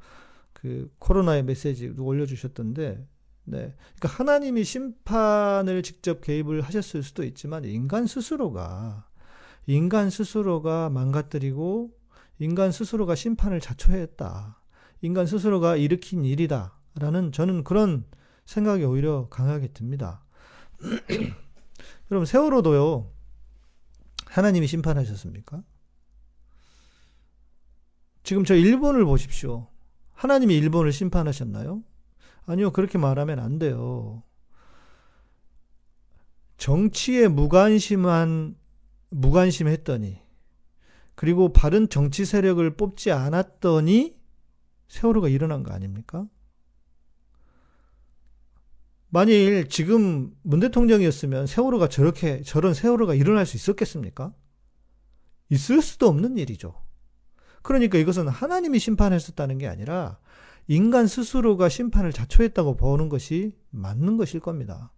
그 0.53 0.93
코로나의 1.01 1.43
메시지 1.43 1.93
올려주셨던데 1.99 3.05
네. 3.45 3.75
그러니까 3.99 4.09
하나님이 4.09 4.63
심판을 4.63 5.83
직접 5.83 6.21
개입을 6.21 6.61
하셨을 6.61 7.03
수도 7.03 7.25
있지만 7.25 7.65
인간 7.65 8.07
스스로가 8.07 9.09
인간 9.67 10.11
스스로가 10.11 10.91
망가뜨리고 10.91 11.91
인간 12.43 12.73
스스로가 12.73 13.15
심판을 13.15 13.61
자초했다. 13.61 14.61
인간 15.03 15.27
스스로가 15.27 15.77
일으킨 15.77 16.25
일이다. 16.25 16.77
라는 16.97 17.31
저는 17.31 17.63
그런 17.63 18.05
생각이 18.47 18.83
오히려 18.83 19.29
강하게 19.29 19.69
듭니다. 19.69 20.25
여러분 22.11 22.27
세월호도요. 22.27 23.13
하나님이 24.27 24.67
심판하셨습니까? 24.67 25.63
지금 28.25 28.45
저 28.45 28.57
일본을 28.57 29.05
보십시오. 29.05 29.69
하나님이 30.13 30.57
일본을 30.57 30.91
심판하셨나요? 30.91 31.85
아니요, 32.47 32.73
그렇게 32.73 32.99
말하면 32.99 33.39
안 33.39 33.61
돼요. 33.61 34.25
정치에 36.57 37.29
무관심한, 37.29 38.57
무관심했더니, 39.11 40.22
그리고 41.15 41.53
바른 41.53 41.89
정치 41.89 42.25
세력을 42.25 42.77
뽑지 42.77 43.13
않았더니 43.13 44.17
세월호가 44.89 45.29
일어난 45.29 45.63
거 45.63 45.73
아닙니까? 45.73 46.27
만일 49.09 49.69
지금 49.69 50.35
문 50.43 50.61
대통령이었으면 50.61 51.47
세월호가 51.47 51.89
저렇게, 51.89 52.43
저런 52.43 52.73
세월호가 52.73 53.15
일어날 53.15 53.45
수 53.45 53.57
있었겠습니까? 53.57 54.35
있을 55.51 55.83
수도 55.83 56.09
없는 56.09 56.39
일이죠. 56.39 56.75
그러니까 57.63 57.99
이것은 57.99 58.29
하나님이 58.29 58.79
심판했었다는 58.79 59.59
게 59.59 59.69
아니라 59.69 60.19
인간 60.67 61.07
스스로가 61.07 61.69
심판을 61.69 62.13
자초했다고 62.13 62.77
보는 62.77 63.09
것이 63.09 63.57
맞는 63.71 64.17
것일 64.17 64.41
겁니다. 64.41 64.93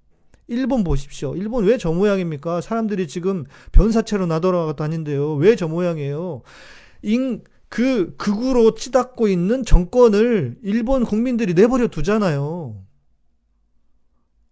일본 0.46 0.84
보십시오. 0.84 1.34
일본 1.36 1.64
왜 1.64 1.78
저 1.78 1.92
모양입니까? 1.92 2.60
사람들이 2.60 3.08
지금 3.08 3.44
변사체로 3.72 4.26
나돌아가 4.26 4.74
다닌데요. 4.76 5.34
왜 5.34 5.56
저 5.56 5.68
모양이에요? 5.68 6.42
인, 7.02 7.42
그 7.68 8.14
극우로 8.16 8.74
치닫고 8.74 9.28
있는 9.28 9.64
정권을 9.64 10.58
일본 10.62 11.04
국민들이 11.04 11.54
내버려 11.54 11.88
두잖아요. 11.88 12.76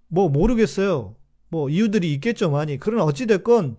뭐 0.08 0.28
모르겠어요. 0.28 1.14
뭐 1.48 1.68
이유들이 1.68 2.12
있겠죠, 2.14 2.50
많이. 2.50 2.78
그러나 2.78 3.04
어찌됐건 3.04 3.76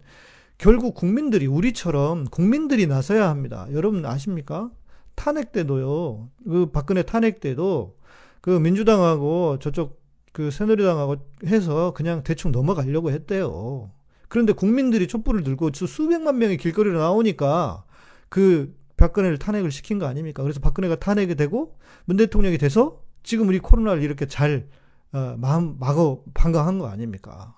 결국 0.57 0.93
국민들이 0.95 1.47
우리처럼 1.47 2.25
국민들이 2.25 2.87
나서야 2.87 3.27
합니다. 3.29 3.67
여러분 3.71 4.05
아십니까? 4.05 4.71
탄핵 5.15 5.51
때도요. 5.51 6.29
그 6.45 6.67
박근혜 6.71 7.03
탄핵 7.03 7.39
때도 7.39 7.97
그 8.41 8.49
민주당하고 8.51 9.57
저쪽 9.59 10.02
그 10.33 10.51
새누리당하고 10.51 11.15
해서 11.45 11.93
그냥 11.93 12.23
대충 12.23 12.51
넘어가려고 12.51 13.11
했대요. 13.11 13.91
그런데 14.27 14.51
국민들이 14.51 15.07
촛불을 15.07 15.43
들고 15.43 15.69
수백만 15.73 16.39
명이 16.39 16.57
길거리로 16.57 16.99
나오니까 16.99 17.85
그 18.29 18.75
박근혜를 18.97 19.37
탄핵을 19.37 19.71
시킨 19.71 19.99
거 19.99 20.07
아닙니까? 20.07 20.41
그래서 20.41 20.59
박근혜가 20.59 20.95
탄핵이 20.95 21.35
되고 21.35 21.77
문 22.05 22.17
대통령이 22.17 22.57
돼서 22.57 23.01
지금 23.21 23.47
우리 23.47 23.59
코로나를 23.59 24.01
이렇게 24.01 24.27
잘 24.27 24.67
어, 25.11 25.35
마음 25.37 25.77
막어 25.79 26.23
반가한 26.33 26.79
거 26.79 26.87
아닙니까? 26.87 27.55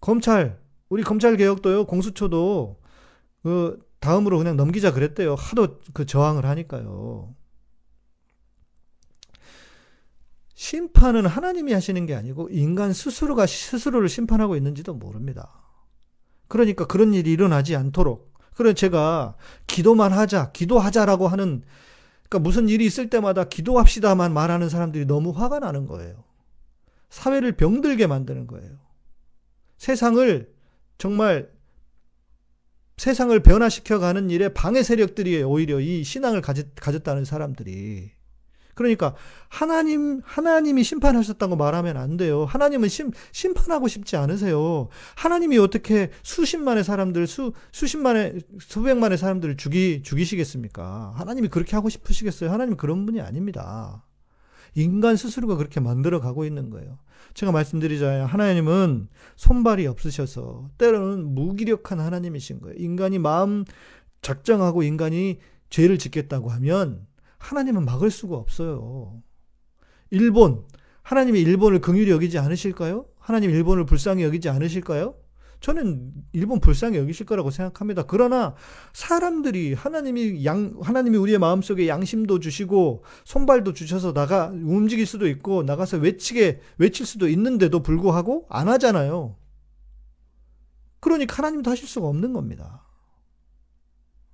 검찰 0.00 0.58
우리 0.88 1.04
검찰 1.04 1.36
개혁도요 1.36 1.86
공수처도 1.86 2.80
그 3.44 3.78
다음으로 4.00 4.38
그냥 4.38 4.56
넘기자 4.56 4.92
그랬대요. 4.92 5.36
하도 5.36 5.78
그 5.92 6.04
저항을 6.04 6.46
하니까요. 6.46 7.32
심판은 10.58 11.24
하나님이 11.24 11.72
하시는 11.72 12.04
게 12.04 12.16
아니고 12.16 12.48
인간 12.50 12.92
스스로가 12.92 13.46
스스로를 13.46 14.08
심판하고 14.08 14.56
있는지도 14.56 14.92
모릅니다. 14.92 15.52
그러니까 16.48 16.84
그런 16.84 17.14
일이 17.14 17.30
일어나지 17.30 17.76
않도록. 17.76 18.34
그래 18.56 18.74
제가 18.74 19.36
기도만 19.68 20.12
하자, 20.12 20.50
기도하자라고 20.50 21.28
하는 21.28 21.62
그러니까 22.28 22.38
무슨 22.40 22.68
일이 22.68 22.84
있을 22.84 23.08
때마다 23.08 23.44
기도합시다만 23.44 24.34
말하는 24.34 24.68
사람들이 24.68 25.06
너무 25.06 25.30
화가 25.30 25.60
나는 25.60 25.86
거예요. 25.86 26.24
사회를 27.08 27.52
병들게 27.52 28.08
만드는 28.08 28.48
거예요. 28.48 28.80
세상을 29.76 30.52
정말 30.98 31.52
세상을 32.96 33.40
변화시켜 33.44 34.00
가는 34.00 34.28
일에 34.28 34.52
방해 34.52 34.82
세력들이 34.82 35.40
오히려 35.44 35.78
이 35.78 36.02
신앙을 36.02 36.40
가졌, 36.40 36.74
가졌다는 36.74 37.24
사람들이. 37.24 38.17
그러니까 38.78 39.16
하나님 39.48 40.20
하나님이 40.24 40.84
심판하셨다고 40.84 41.56
말하면 41.56 41.96
안 41.96 42.16
돼요. 42.16 42.44
하나님은 42.44 42.88
심, 42.88 43.10
심판하고 43.32 43.88
싶지 43.88 44.16
않으세요. 44.16 44.86
하나님이 45.16 45.58
어떻게 45.58 46.12
수십만의 46.22 46.84
사람들 46.84 47.26
수 47.26 47.52
수십만의 47.72 48.40
수백만의 48.60 49.18
사람들을 49.18 49.56
죽이 49.56 50.02
죽이시겠습니까? 50.04 51.12
하나님이 51.16 51.48
그렇게 51.48 51.74
하고 51.74 51.88
싶으시겠어요? 51.88 52.52
하나님 52.52 52.76
그런 52.76 53.04
분이 53.04 53.20
아닙니다. 53.20 54.04
인간 54.76 55.16
스스로가 55.16 55.56
그렇게 55.56 55.80
만들어 55.80 56.20
가고 56.20 56.44
있는 56.44 56.70
거예요. 56.70 56.98
제가 57.34 57.50
말씀드리자면 57.50 58.26
하나님은 58.26 59.08
손발이 59.34 59.88
없으셔서 59.88 60.70
때로는 60.78 61.34
무기력한 61.34 61.98
하나님이신 61.98 62.60
거예요. 62.60 62.76
인간이 62.78 63.18
마음 63.18 63.64
작정하고 64.22 64.84
인간이 64.84 65.40
죄를 65.68 65.98
짓겠다고 65.98 66.48
하면 66.50 67.08
하나님은 67.38 67.84
막을 67.84 68.10
수가 68.10 68.36
없어요. 68.36 69.22
일본 70.10 70.64
하나님이 71.02 71.40
일본을 71.40 71.80
긍휼히 71.80 72.10
여기지 72.10 72.38
않으실까요? 72.38 73.06
하나님 73.18 73.50
일본을 73.50 73.86
불쌍히 73.86 74.22
여기지 74.22 74.48
않으실까요? 74.48 75.14
저는 75.60 76.12
일본 76.32 76.60
불쌍히 76.60 76.98
여기실 76.98 77.26
거라고 77.26 77.50
생각합니다. 77.50 78.04
그러나 78.04 78.54
사람들이 78.92 79.74
하나님이 79.74 80.44
양 80.44 80.74
하나님이 80.80 81.16
우리의 81.16 81.38
마음속에 81.38 81.88
양심도 81.88 82.38
주시고 82.38 83.02
손발도 83.24 83.72
주셔서 83.72 84.12
나가 84.12 84.48
움직일 84.48 85.04
수도 85.04 85.26
있고 85.28 85.64
나가서 85.64 85.96
외치게 85.98 86.60
외칠 86.78 87.06
수도 87.06 87.28
있는데도 87.28 87.82
불구하고 87.82 88.46
안 88.50 88.68
하잖아요. 88.68 89.36
그러니까 91.00 91.36
하나님도 91.36 91.70
하실 91.70 91.88
수가 91.88 92.06
없는 92.06 92.32
겁니다. 92.32 92.84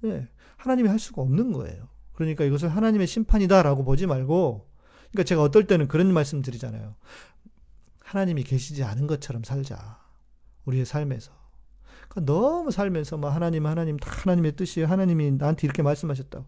네, 0.01 0.29
하나님이 0.57 0.89
할 0.89 0.99
수가 0.99 1.23
없는 1.23 1.53
거예요. 1.53 1.89
그러니까 2.15 2.45
이것을 2.45 2.69
하나님의 2.69 3.07
심판이다라고 3.07 3.85
보지 3.85 4.07
말고 4.07 4.69
그러니까 5.11 5.25
제가 5.29 5.43
어떨 5.43 5.67
때는 5.67 5.89
그런 5.89 6.13
말씀 6.13 6.43
드리잖아요. 6.43 6.95
하나님이 8.01 8.45
계시지 8.45 8.85
않은 8.85 9.07
것처럼 9.07 9.45
살자. 9.45 10.01
우리의 10.65 10.85
삶에서. 10.85 11.33
그러니까 12.09 12.33
너무 12.33 12.71
살면서 12.71 13.17
뭐 13.17 13.31
하나님 13.31 13.67
하나님 13.67 13.97
다 13.97 14.11
하나님의 14.11 14.57
뜻이 14.57 14.83
하나님이 14.83 15.33
나한테 15.33 15.67
이렇게 15.67 15.83
말씀하셨다고 15.83 16.47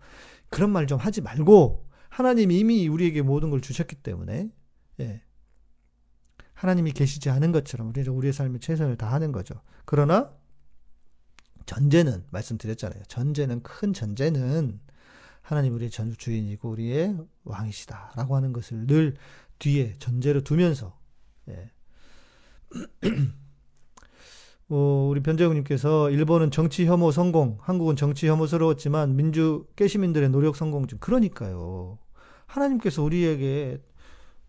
그런 0.51 0.71
말 0.71 0.87
좀 0.87 0.99
하지 0.99 1.21
말고 1.21 1.87
하나님이 2.09 2.59
이미 2.59 2.89
우리에게 2.89 3.23
모든 3.23 3.51
걸 3.51 3.61
주셨기 3.61 3.97
때문에 3.97 4.51
예. 5.01 5.23
하나님이 6.55 6.93
계시지 6.93 7.29
않은 7.29 7.53
것처럼 7.53 7.89
우리는 7.89 8.11
우리의 8.13 8.33
삶에 8.33 8.59
최선을 8.61 8.97
다하는 8.97 9.33
거죠. 9.33 9.61
그러나 9.85 10.33
전제는 11.67 12.25
말씀드렸잖아요. 12.31 13.03
전제는 13.09 13.63
큰 13.63 13.93
전제는 13.93 14.81
하나님 15.47 15.75
우리의 15.75 15.93
전 15.93 16.13
주인이고 16.13 16.69
우리의 16.69 17.17
왕이시다라고 17.45 18.35
하는 18.35 18.53
것을 18.53 18.89
늘 18.89 19.15
뒤에 19.61 19.95
전제로 20.01 20.41
두면서 20.41 20.99
예. 21.49 21.71
어, 24.69 25.07
우리 25.09 25.23
변재국님께서 25.23 26.11
일본은 26.11 26.51
정치 26.51 26.85
혐오 26.85 27.13
성공, 27.13 27.59
한국은 27.61 27.95
정치 27.95 28.27
혐오스러웠지만 28.27 29.15
민주 29.15 29.69
깨시민들의 29.77 30.31
노력 30.31 30.57
성공 30.57 30.89
중 30.89 30.99
그러니까요. 30.99 32.01
하나님께서 32.47 33.05
우리에게 33.05 33.79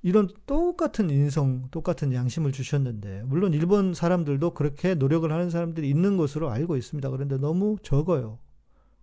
이런 0.02 0.28
똑같은 0.48 1.12
인성, 1.12 1.68
똑같은 1.70 2.12
양심을 2.12 2.52
주셨는데 2.52 3.22
물론 3.26 3.54
일본 3.54 3.94
사람들도 3.94 4.56
그렇게 4.56 4.96
노력을 4.96 5.32
하는 5.32 5.52
사람들이 5.52 5.88
있는 5.88 6.18
것으로 6.18 6.50
알고 6.50 6.76
있습니다. 6.76 7.08
그런데 7.12 7.38
너무 7.38 7.78
적어요. 7.84 8.40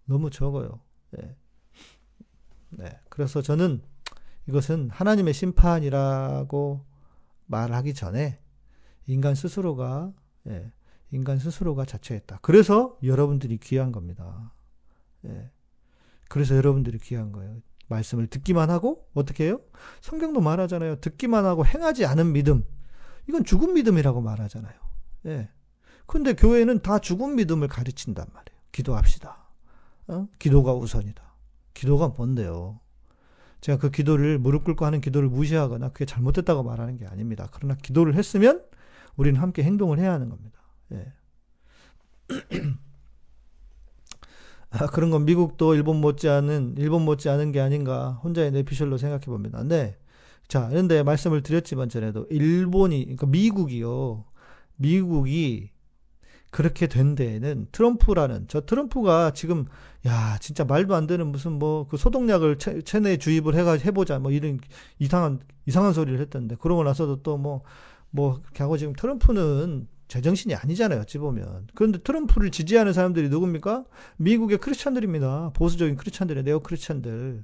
너무 0.07 0.31
적어요. 0.31 0.81
네. 1.13 1.37
네. 2.79 2.99
그래서 3.09 3.43
저는 3.43 3.83
이것은 4.49 4.91
하나님의 4.91 5.35
심판이라고 5.35 6.85
말하기 7.47 7.95
전에 7.95 8.39
인간 9.07 9.35
스스로가 9.35 10.13
예, 10.49 10.73
인간 11.11 11.39
스스로가 11.39 11.85
자처했다. 11.85 12.39
그래서 12.43 12.99
여러분들이 13.03 13.59
귀한 13.59 13.93
겁니다. 13.93 14.53
예. 15.27 15.51
그래서 16.29 16.57
여러분들이 16.57 16.99
귀한 16.99 17.33
거예요. 17.33 17.61
말씀을 17.89 18.27
듣기만 18.27 18.71
하고 18.71 19.09
어떻게 19.15 19.45
해요? 19.45 19.61
성경도 20.01 20.41
말하잖아요. 20.41 20.97
듣기만 21.01 21.45
하고 21.45 21.67
행하지 21.67 22.07
않은 22.07 22.33
믿음. 22.33 22.65
이건 23.29 23.45
죽은 23.45 23.75
믿음이라고 23.75 24.21
말하잖아요. 24.21 24.75
예. 25.27 25.51
근데 26.07 26.35
교회는 26.35 26.81
다 26.81 26.99
죽은 26.99 27.37
믿음을 27.37 27.69
가르친단 27.69 28.27
말이에요. 28.33 28.61
기도합시다. 28.73 29.39
어? 30.09 30.29
기도가 30.39 30.75
우선이다. 30.75 31.34
기도가 31.75 32.09
뭔데요? 32.09 32.81
제가 33.61 33.79
그 33.79 33.91
기도를 33.91 34.39
무릎 34.39 34.65
꿇고 34.65 34.85
하는 34.85 35.01
기도를 35.01 35.29
무시하거나 35.29 35.89
그게 35.91 36.05
잘못됐다고 36.05 36.63
말하는 36.63 36.97
게 36.97 37.07
아닙니다. 37.07 37.49
그러나 37.53 37.75
기도를 37.75 38.15
했으면 38.15 38.63
우리는 39.17 39.41
함께 39.41 39.63
행동을 39.63 39.99
해야 39.99 40.13
하는 40.13 40.29
겁니다. 40.29 40.61
예. 40.93 41.13
아, 44.71 44.87
그런 44.87 45.11
건 45.11 45.25
미국도 45.25 45.75
일본 45.75 46.01
못지않은 46.01 46.75
일본 46.79 47.05
못지않은 47.05 47.53
게 47.53 47.61
아닌가 47.61 48.21
혼자의 48.25 48.51
내피셜로 48.51 48.99
생각해 48.99 49.25
봅니다. 49.27 49.63
네. 49.63 49.97
자, 50.49 50.69
그런데 50.69 51.03
말씀을 51.03 51.43
드렸지만 51.43 51.89
전에도 51.89 52.27
일본이 52.31 53.03
그러니까 53.05 53.27
미국이요. 53.27 54.25
미국이 54.77 55.71
그렇게 56.55 56.87
된 56.87 57.17
데에는 57.17 57.67
트럼프라는 57.73 58.45
저 58.47 58.61
트럼프가 58.61 59.33
지금 59.33 59.67
야 60.07 60.39
진짜 60.41 60.65
말도 60.65 60.95
안 60.95 61.09
되는 61.09 61.27
무슨 61.27 61.59
뭐 61.59 61.89
그 61.89 61.97
소독약을 61.97 62.59
체, 62.59 62.81
체내에 62.81 63.17
주입을 63.17 63.57
해가 63.57 63.73
해보자 63.73 64.21
뭐 64.21 64.31
이런 64.31 64.61
이상한 65.01 65.41
이상한 65.67 65.93
소리를 65.93 66.21
했던데 66.21 66.55
그러고 66.61 66.85
나서도 66.85 67.25
또 67.25 67.39
뭐뭐 67.39 67.63
뭐 68.11 68.41
그렇게 68.41 68.63
하고 68.63 68.79
지금 68.79 68.93
트럼프는 68.93 69.89
제정신이 70.07 70.55
아니잖아요 70.55 71.01
어찌 71.01 71.19
보면 71.19 71.67
그런데 71.75 71.99
트럼프를 71.99 72.53
지지하는 72.53 72.93
사람들이 72.93 73.31
누굽니까 73.31 73.85
미국의 74.19 74.59
크리스찬들입니다 74.59 75.51
보수적인 75.55 75.97
크리스찬들의 75.97 76.45
네오 76.45 76.61
크리스찬들 76.61 77.43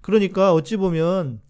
그러니까 0.00 0.54
어찌 0.54 0.76
보면 0.76 1.40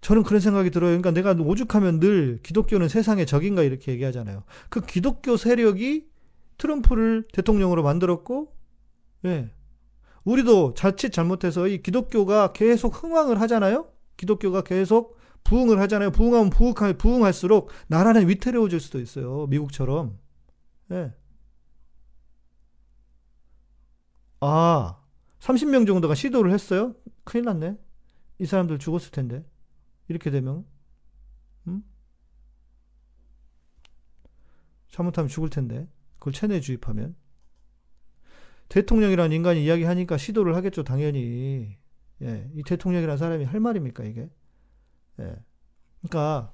저는 0.00 0.22
그런 0.22 0.40
생각이 0.40 0.70
들어요. 0.70 0.98
그러니까 0.98 1.10
내가 1.10 1.32
오죽하면 1.32 2.00
늘 2.00 2.38
기독교는 2.42 2.88
세상의 2.88 3.26
적인가 3.26 3.62
이렇게 3.62 3.92
얘기하잖아요. 3.92 4.44
그 4.70 4.80
기독교 4.80 5.36
세력이 5.36 6.09
트럼프를 6.60 7.26
대통령으로 7.32 7.82
만들었고, 7.82 8.54
예. 9.24 9.50
우리도 10.24 10.74
자칫 10.74 11.10
잘못해서 11.10 11.66
이 11.66 11.82
기독교가 11.82 12.52
계속 12.52 13.02
흥왕을 13.02 13.40
하잖아요? 13.40 13.90
기독교가 14.18 14.62
계속 14.62 15.16
부흥을 15.44 15.80
하잖아요. 15.80 16.10
부흥하면 16.10 16.50
부흥할, 16.50 16.98
부흥할수록 16.98 17.70
나라는 17.88 18.28
위태로워질 18.28 18.78
수도 18.78 19.00
있어요. 19.00 19.46
미국처럼. 19.46 20.18
예. 20.90 21.14
아, 24.40 25.02
30명 25.38 25.86
정도가 25.86 26.14
시도를 26.14 26.52
했어요? 26.52 26.94
큰일 27.24 27.46
났네. 27.46 27.78
이 28.38 28.46
사람들 28.46 28.78
죽었을 28.78 29.12
텐데. 29.12 29.44
이렇게 30.08 30.30
되면, 30.30 30.66
음? 31.68 31.82
잘못하면 34.90 35.28
죽을 35.28 35.48
텐데. 35.48 35.88
그걸 36.20 36.32
체내 36.32 36.60
주입하면. 36.60 37.16
대통령이라는 38.68 39.34
인간이 39.34 39.64
이야기하니까 39.64 40.16
시도를 40.16 40.54
하겠죠, 40.54 40.84
당연히. 40.84 41.76
예, 42.22 42.50
이 42.54 42.62
대통령이라는 42.62 43.16
사람이 43.16 43.44
할 43.44 43.58
말입니까, 43.58 44.04
이게? 44.04 44.30
예. 45.18 45.36
그러니까, 46.02 46.52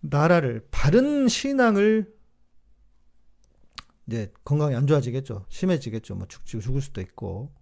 나라를, 0.00 0.66
바른 0.70 1.28
신앙을, 1.28 2.14
이제 4.06 4.32
건강이 4.44 4.74
안 4.74 4.86
좋아지겠죠. 4.86 5.46
심해지겠죠. 5.48 6.14
뭐 6.14 6.26
죽, 6.28 6.44
죽을 6.46 6.80
수도 6.80 7.00
있고. 7.00 7.54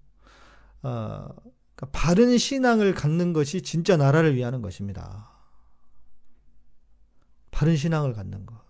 어, 0.83 1.29
그러니까 1.75 1.87
바른 1.93 2.37
신앙을 2.37 2.95
갖는 2.95 3.33
것이 3.33 3.63
진짜 3.63 3.97
나라를 3.97 4.35
위하는 4.35 4.61
것입니다. 4.61 5.31
바른 7.51 7.77
신앙을 7.77 8.13
갖는 8.13 8.45
것. 8.47 8.62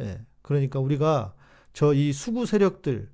예. 0.00 0.20
그러니까 0.42 0.78
우리가 0.80 1.34
저 1.72 1.94
이 1.94 2.12
수구 2.12 2.46
세력들, 2.46 3.08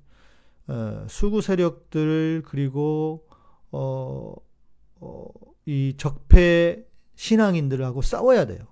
어, 0.67 1.05
수구 1.07 1.41
세력들 1.41 2.43
그리고 2.45 3.27
어, 3.71 4.33
어, 5.01 5.27
이 5.65 5.93
적폐 5.97 6.87
신앙인들하고 7.15 8.01
싸워야 8.01 8.45
돼요. 8.45 8.65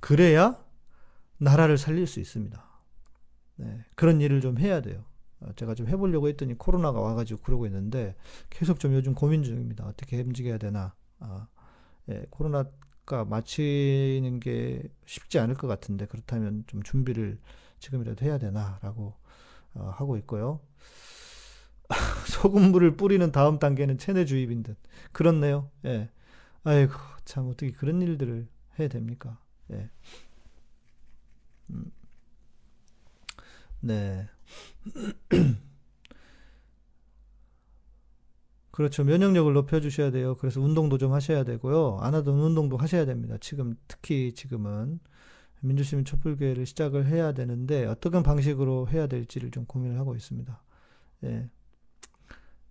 그래야 0.00 0.64
나라를 1.38 1.76
살릴 1.78 2.06
수 2.06 2.20
있습니다. 2.20 2.62
네, 3.56 3.84
그런 3.96 4.20
일을 4.20 4.40
좀 4.40 4.58
해야 4.58 4.80
돼요. 4.80 5.04
어, 5.40 5.50
제가 5.56 5.74
좀 5.74 5.88
해보려고 5.88 6.28
했더니 6.28 6.56
코로나가 6.56 7.00
와가지고 7.00 7.42
그러고 7.42 7.66
있는데 7.66 8.16
계속 8.48 8.80
좀 8.80 8.94
요즘 8.94 9.14
고민 9.14 9.42
중입니다. 9.42 9.86
어떻게 9.86 10.20
움직여야 10.20 10.58
되나. 10.58 10.94
아, 11.18 11.48
예, 12.08 12.24
코로나 12.30 12.64
가 13.04 13.24
마치는 13.24 14.38
게 14.40 14.82
쉽지 15.06 15.38
않을 15.40 15.56
것 15.56 15.66
같은데 15.66 16.06
그렇다면 16.06 16.64
좀 16.68 16.82
준비를 16.82 17.38
지금이라도 17.80 18.24
해야 18.24 18.38
되나라고 18.38 19.14
어, 19.74 19.92
하고 19.96 20.16
있고요. 20.18 20.60
소금물을 22.28 22.96
뿌리는 22.96 23.32
다음 23.32 23.58
단계는 23.58 23.98
체내 23.98 24.24
주입인 24.24 24.62
듯 24.62 24.76
그렇네요. 25.12 25.70
예. 25.84 26.10
아이고 26.64 26.92
참 27.24 27.48
어떻게 27.48 27.72
그런 27.72 28.00
일들을 28.00 28.46
해야 28.78 28.88
됩니까? 28.88 29.38
예. 29.72 29.90
음. 31.70 31.90
네. 33.80 34.28
그렇죠. 38.72 39.04
면역력을 39.04 39.52
높여주셔야 39.52 40.10
돼요. 40.10 40.36
그래서 40.36 40.60
운동도 40.60 40.98
좀 40.98 41.12
하셔야 41.12 41.44
되고요. 41.44 41.98
안 42.00 42.14
하던 42.14 42.34
운동도 42.40 42.78
하셔야 42.78 43.04
됩니다. 43.06 43.36
지금, 43.40 43.76
특히 43.88 44.32
지금은 44.34 44.98
민주시민 45.60 46.04
촛불교회를 46.04 46.66
시작을 46.66 47.06
해야 47.06 47.32
되는데, 47.32 47.86
어떤 47.86 48.22
방식으로 48.22 48.88
해야 48.88 49.06
될지를 49.06 49.50
좀 49.50 49.66
고민을 49.66 49.98
하고 49.98 50.16
있습니다. 50.16 50.62
예. 51.24 51.50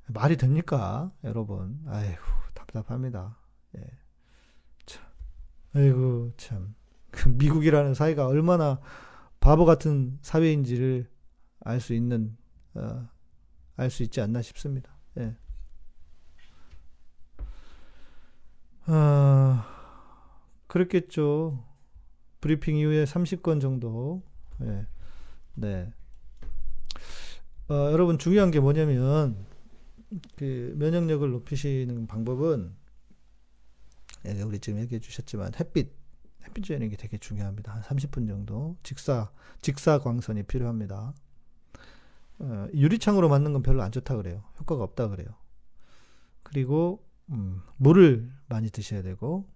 말이 0.08 0.38
됩니까? 0.38 1.12
여러분. 1.24 1.80
아이고, 1.88 2.22
답답합니다. 2.56 3.38
예. 3.78 3.86
참. 4.88 5.04
아이고, 5.74 6.34
참. 6.38 6.76
그 7.12 7.30
미국이라는 7.30 7.94
사회가 7.94 8.28
얼마나 8.28 8.82
바보 9.40 9.66
같은 9.66 10.18
사회인지를 10.22 11.10
알 11.62 11.80
수 11.80 11.94
있는 11.94 12.38
어, 12.74 13.08
알 13.76 13.90
수 13.92 14.04
있지 14.04 14.22
않나 14.22 14.42
싶습니다. 14.42 14.98
예. 15.20 15.36
아, 18.86 19.66
그렇겠죠. 20.68 21.64
브리핑 22.40 22.76
이후에 22.78 23.06
30건 23.06 23.62
정도. 23.62 24.24
예. 24.62 24.86
네. 25.54 25.94
어, 27.70 27.92
여러분 27.92 28.18
중요한 28.18 28.52
게 28.52 28.60
뭐냐면 28.60 29.46
그 30.36 30.74
면역력을 30.78 31.30
높이시는 31.30 32.08
방법은 32.08 32.76
예, 34.26 34.42
우리 34.42 34.60
지금 34.60 34.80
얘기해 34.80 35.00
주셨지만 35.00 35.54
햇빛 35.60 35.92
햇빛 36.44 36.66
쬐는 36.66 36.90
게 36.90 36.98
되게 36.98 37.18
중요합니다. 37.18 37.74
한 37.74 37.82
30분 37.82 38.28
정도 38.28 38.76
직사 38.84 39.32
직사 39.62 40.00
광선이 40.00 40.44
필요합니다. 40.44 41.14
어, 42.40 42.68
유리창으로 42.74 43.30
맞는 43.30 43.54
건 43.54 43.62
별로 43.62 43.84
안 43.84 43.92
좋다 43.92 44.18
그래요. 44.18 44.44
효과가 44.60 44.84
없다 44.84 45.08
그래요. 45.10 45.30
그리고 46.44 47.06
음, 47.32 47.62
물을 47.78 48.30
많이 48.50 48.70
드셔야 48.70 49.02
되고 49.02 49.48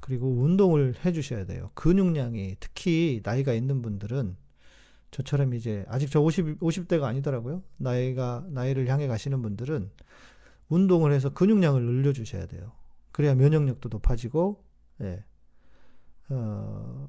그리고 0.00 0.28
운동을 0.30 0.94
해 1.04 1.12
주셔야 1.12 1.44
돼요. 1.46 1.70
근육량이 1.74 2.56
특히 2.60 3.20
나이가 3.24 3.52
있는 3.52 3.82
분들은 3.82 4.36
저처럼 5.10 5.54
이제 5.54 5.84
아직 5.88 6.10
저 6.10 6.20
50, 6.20 6.60
50대가 6.60 7.04
아니더라고요. 7.04 7.62
나이가 7.78 8.44
나이를 8.50 8.88
향해 8.88 9.06
가시는 9.06 9.42
분들은 9.42 9.90
운동을 10.68 11.12
해서 11.12 11.30
근육량을 11.32 11.82
늘려 11.82 12.12
주셔야 12.12 12.46
돼요. 12.46 12.72
그래야 13.12 13.34
면역력도 13.34 13.88
높아지고 13.90 14.62
예. 15.02 15.24
어, 16.30 17.08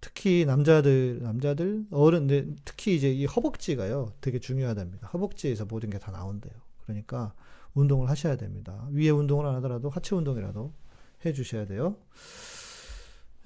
특히 0.00 0.44
남자들, 0.44 1.20
남자들, 1.22 1.86
어른, 1.90 2.26
네, 2.26 2.46
특히 2.64 2.96
이제 2.96 3.10
이 3.12 3.24
허벅지가요, 3.24 4.12
되게 4.20 4.38
중요하답니다. 4.40 5.08
허벅지에서 5.08 5.64
모든 5.66 5.90
게 5.90 5.98
다 5.98 6.10
나온대요. 6.10 6.52
그러니까 6.84 7.34
운동을 7.74 8.08
하셔야 8.10 8.36
됩니다. 8.36 8.86
위에 8.92 9.10
운동을 9.10 9.46
안 9.46 9.54
하더라도 9.56 9.88
하체 9.88 10.14
운동이라도 10.14 10.72
해 11.24 11.32
주셔야 11.32 11.66
돼요. 11.66 11.96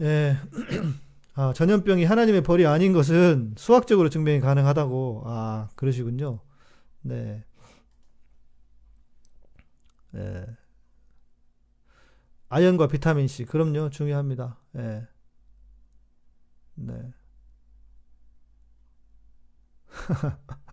예. 0.01 0.37
아, 1.35 1.53
전염병이 1.53 2.05
하나님의 2.05 2.43
벌이 2.43 2.67
아닌 2.67 2.93
것은 2.93 3.55
수학적으로 3.59 4.09
증명이 4.09 4.41
가능하다고, 4.41 5.25
아, 5.27 5.69
그러시군요. 5.77 6.41
네. 7.03 7.45
예. 10.15 10.47
아연과 12.49 12.89
비타민C, 12.89 13.45
그럼요, 13.45 13.91
중요합니다. 13.91 14.59
예. 14.77 15.07
네. 16.75 17.13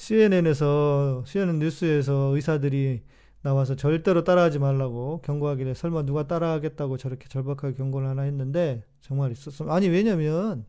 CNN에서, 0.00 1.24
CNN 1.26 1.58
뉴스에서 1.58 2.34
의사들이 2.34 3.02
나와서 3.42 3.76
절대로 3.76 4.24
따라하지 4.24 4.58
말라고 4.58 5.20
경고하길래 5.20 5.74
설마 5.74 6.04
누가 6.04 6.26
따라하겠다고 6.26 6.96
저렇게 6.96 7.28
절박하게 7.28 7.74
경고를 7.74 8.08
하나 8.08 8.22
했는데 8.22 8.82
정말 9.02 9.30
있었어. 9.30 9.70
아니, 9.70 9.88
왜냐면 9.88 10.64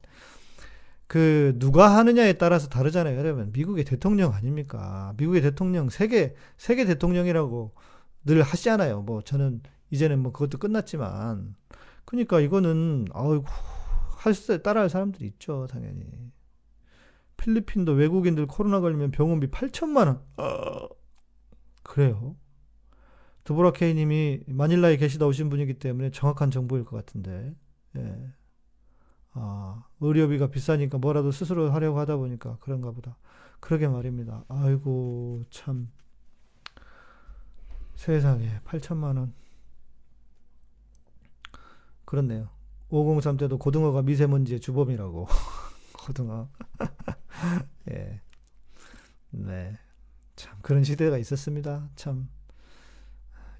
그 1.08 1.56
누가 1.60 1.98
하느냐에 1.98 2.34
따라서 2.34 2.68
다르잖아요. 2.68 3.18
여러분, 3.18 3.54
미국의 3.54 3.86
대통령 3.86 4.34
아닙니까? 4.34 5.14
미국의 5.16 5.42
대통령 5.42 5.90
세계 5.90 6.36
세계 6.58 6.84
대통령이라고 6.84 7.74
늘 8.26 8.42
하시잖아요. 8.42 9.04
뭐 9.04 9.22
저는 9.22 9.62
이제는 9.92 10.20
뭐 10.20 10.34
그것도 10.34 10.58
끝났지만 10.58 11.56
그러니까 12.04 12.42
이거는 12.42 13.08
아이고 13.14 13.46
할수 14.18 14.62
따라할 14.62 14.90
사람들이 14.90 15.26
있죠, 15.28 15.68
당연히. 15.72 16.04
필리핀도 17.42 17.94
외국인들 17.94 18.46
코로나 18.46 18.80
걸리면 18.80 19.12
병원비 19.12 19.48
8천만 19.48 20.06
원. 20.08 20.22
어, 20.38 20.88
그래요. 21.82 22.36
드보라 23.44 23.72
케이 23.72 23.96
님이 23.96 24.42
마닐라에 24.46 24.98
계시다 24.98 25.26
오신 25.26 25.50
분이기 25.50 25.80
때문에 25.80 26.12
정확한 26.12 26.52
정보일 26.52 26.86
것 26.86 26.96
같은데. 26.98 27.56
예. 27.98 28.32
아, 29.34 29.84
의료비가 30.00 30.52
비싸니까 30.52 31.00
뭐라도 31.00 31.32
스스로 31.32 31.72
하려고 31.72 32.00
하다 32.00 32.18
보니까 32.18 32.58
그런가 32.60 32.92
보다. 32.92 33.18
그러게 33.60 33.88
말입니다. 33.88 34.46
아이고, 34.48 35.44
참. 35.50 35.92
세상에, 37.96 38.60
8천만 38.66 39.18
원. 39.18 39.34
그렇네요. 42.06 42.50
503 42.90 43.38
때도 43.38 43.58
고등어가 43.58 44.04
미세먼지의 44.04 44.60
주범이라고. 44.60 45.28
고등어. 46.06 46.50
예. 47.92 48.22
네. 49.32 49.78
참, 50.36 50.58
그런 50.62 50.84
시대가 50.84 51.18
있었습니다. 51.18 51.90
참. 51.96 52.30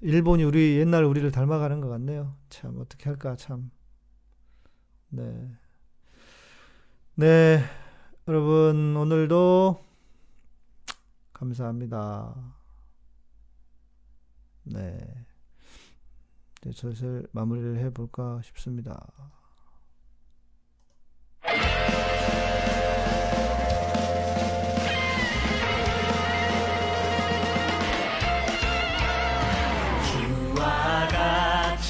일본이 0.00 0.42
우리, 0.44 0.78
옛날 0.78 1.04
우리를 1.04 1.30
닮아가는 1.30 1.80
것 1.80 1.88
같네요. 1.88 2.36
참, 2.48 2.78
어떻게 2.80 3.08
할까, 3.08 3.36
참. 3.36 3.70
네. 5.08 5.50
네. 7.14 7.62
여러분, 8.28 8.96
오늘도 8.96 9.84
감사합니다. 11.32 12.54
네. 14.64 15.26
이제 16.58 16.72
슬슬 16.72 17.26
마무리를 17.32 17.78
해볼까 17.78 18.40
싶습니다. 18.42 19.06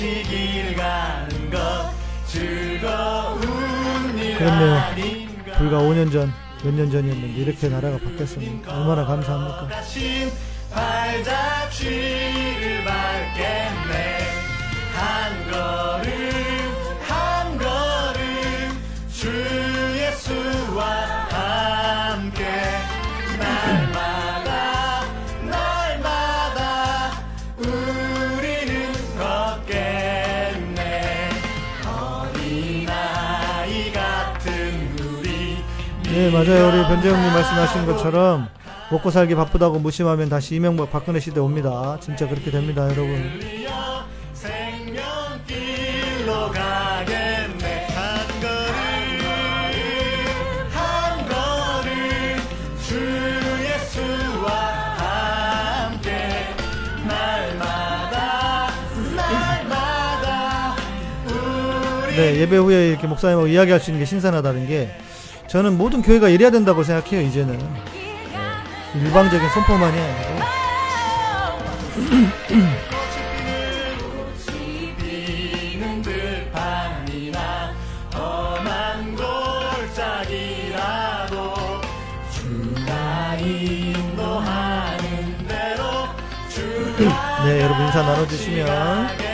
같이 0.02 0.22
길 0.24 0.74
가는 0.74 1.50
것 1.50 1.92
즐거운 2.26 4.18
일 4.18 4.36
그렇네요. 4.36 4.74
아닌가 4.74 5.52
불과 5.58 5.78
5년 5.78 6.10
전, 6.10 6.32
몇 6.64 6.74
년 6.74 6.90
전이었는데 6.90 7.40
이렇게 7.40 7.68
나라가 7.68 7.98
바뀌었습니다. 7.98 8.80
얼마나 8.80 9.04
감사합니까? 9.04 9.68
가신 9.76 10.28
발자취 10.72 12.11
네, 36.22 36.30
맞아요. 36.30 36.68
우리 36.68 36.82
변재영님 36.86 37.32
말씀하신 37.32 37.84
것처럼 37.84 38.48
먹고 38.92 39.10
살기 39.10 39.34
바쁘다고 39.34 39.80
무심하면 39.80 40.28
다시 40.28 40.54
이명박 40.54 40.92
박근혜 40.92 41.18
시대 41.18 41.40
옵니다. 41.40 41.98
진짜 42.00 42.28
그렇게 42.28 42.52
됩니다, 42.52 42.84
여러분. 42.84 43.40
네, 62.14 62.36
예배 62.36 62.56
후에 62.58 62.90
이렇게 62.90 63.08
목사님하고 63.08 63.48
이야기할 63.48 63.80
수 63.80 63.90
있는 63.90 63.98
게 63.98 64.06
신선하다는 64.06 64.68
게 64.68 64.94
저는 65.52 65.76
모든 65.76 66.00
교회가 66.00 66.30
이래야 66.30 66.50
된다고 66.50 66.82
생각해요, 66.82 67.20
이제는. 67.20 67.58
네, 67.58 69.00
일방적인 69.02 69.50
선포만이 69.50 70.00
아니고. 70.00 70.42
네, 87.44 87.60
여러분 87.60 87.84
인사 87.84 88.00
나눠주시면 88.00 89.31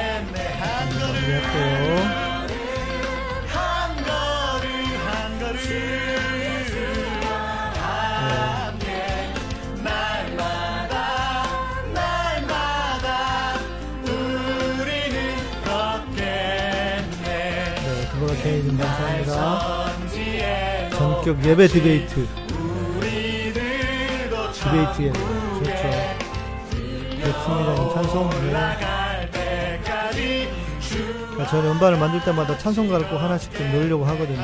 전격 21.28 21.44
예배 21.44 21.66
디베이트. 21.68 22.26
우리들도 22.96 24.52
디베이트 24.52 25.02
예배. 25.02 25.18
좋죠. 25.58 25.72
좋습니다. 27.20 27.94
찬송. 27.94 28.30
네. 28.30 28.52
갈 28.52 29.30
때까지 29.30 30.48
주 30.80 30.96
그러니까 31.14 31.46
저는 31.48 31.72
음반을 31.72 31.98
만들 31.98 32.24
때마다 32.24 32.56
찬송가를 32.56 33.10
꼭 33.10 33.18
하나씩 33.18 33.52
좀 33.52 33.70
넣으려고 33.72 34.06
하거든요. 34.06 34.40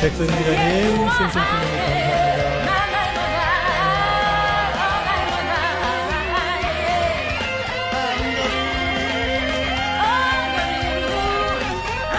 백선기자님, 0.00 0.96
심심팀님 0.96 1.34
감사합니다. 1.34 2.40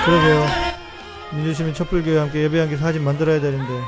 그러게요. 0.06 0.48
민주시민 1.32 1.74
촛불교회와 1.74 2.24
함께 2.24 2.44
예배한 2.44 2.70
게 2.70 2.78
사진 2.78 3.04
만들어야 3.04 3.42
되는데, 3.42 3.74
이렇게. 3.74 3.84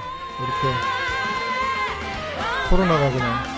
코로나가 2.69 3.11
그냥. 3.11 3.52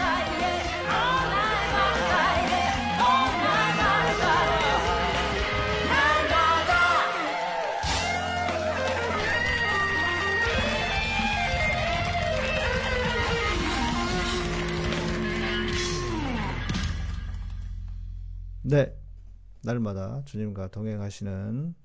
주님과 20.26 20.70
동행하시는 20.70 21.76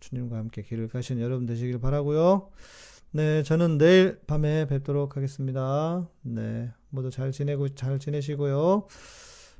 주님과 0.00 0.36
함께 0.36 0.62
길을 0.62 0.88
가시는 0.88 1.22
여러분 1.22 1.46
되시길 1.46 1.80
바라고요. 1.80 2.50
네, 3.12 3.42
저는 3.42 3.78
내일 3.78 4.20
밤에 4.26 4.66
뵙도록 4.66 5.16
하겠습니다. 5.16 6.08
네, 6.22 6.72
모두 6.90 7.10
잘 7.10 7.32
지내고 7.32 7.68
잘 7.70 7.98
지내시고요. 7.98 8.86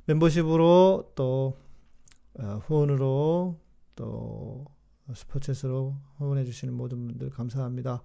멤버십으로 0.05 1.13
또 1.15 1.57
어, 2.37 2.61
후원으로 2.65 3.57
또 3.95 4.65
스포츠로 5.13 5.95
후원해 6.17 6.43
주시는 6.43 6.73
모든 6.73 7.07
분들 7.07 7.29
감사합니다. 7.29 8.01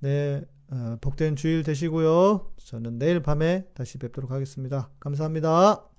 네, 0.00 0.44
어, 0.70 0.96
복된 1.00 1.36
주일 1.36 1.62
되시고요. 1.62 2.52
저는 2.56 2.98
내일 2.98 3.20
밤에 3.20 3.68
다시 3.74 3.98
뵙도록 3.98 4.30
하겠습니다. 4.30 4.90
감사합니다. 5.00 5.93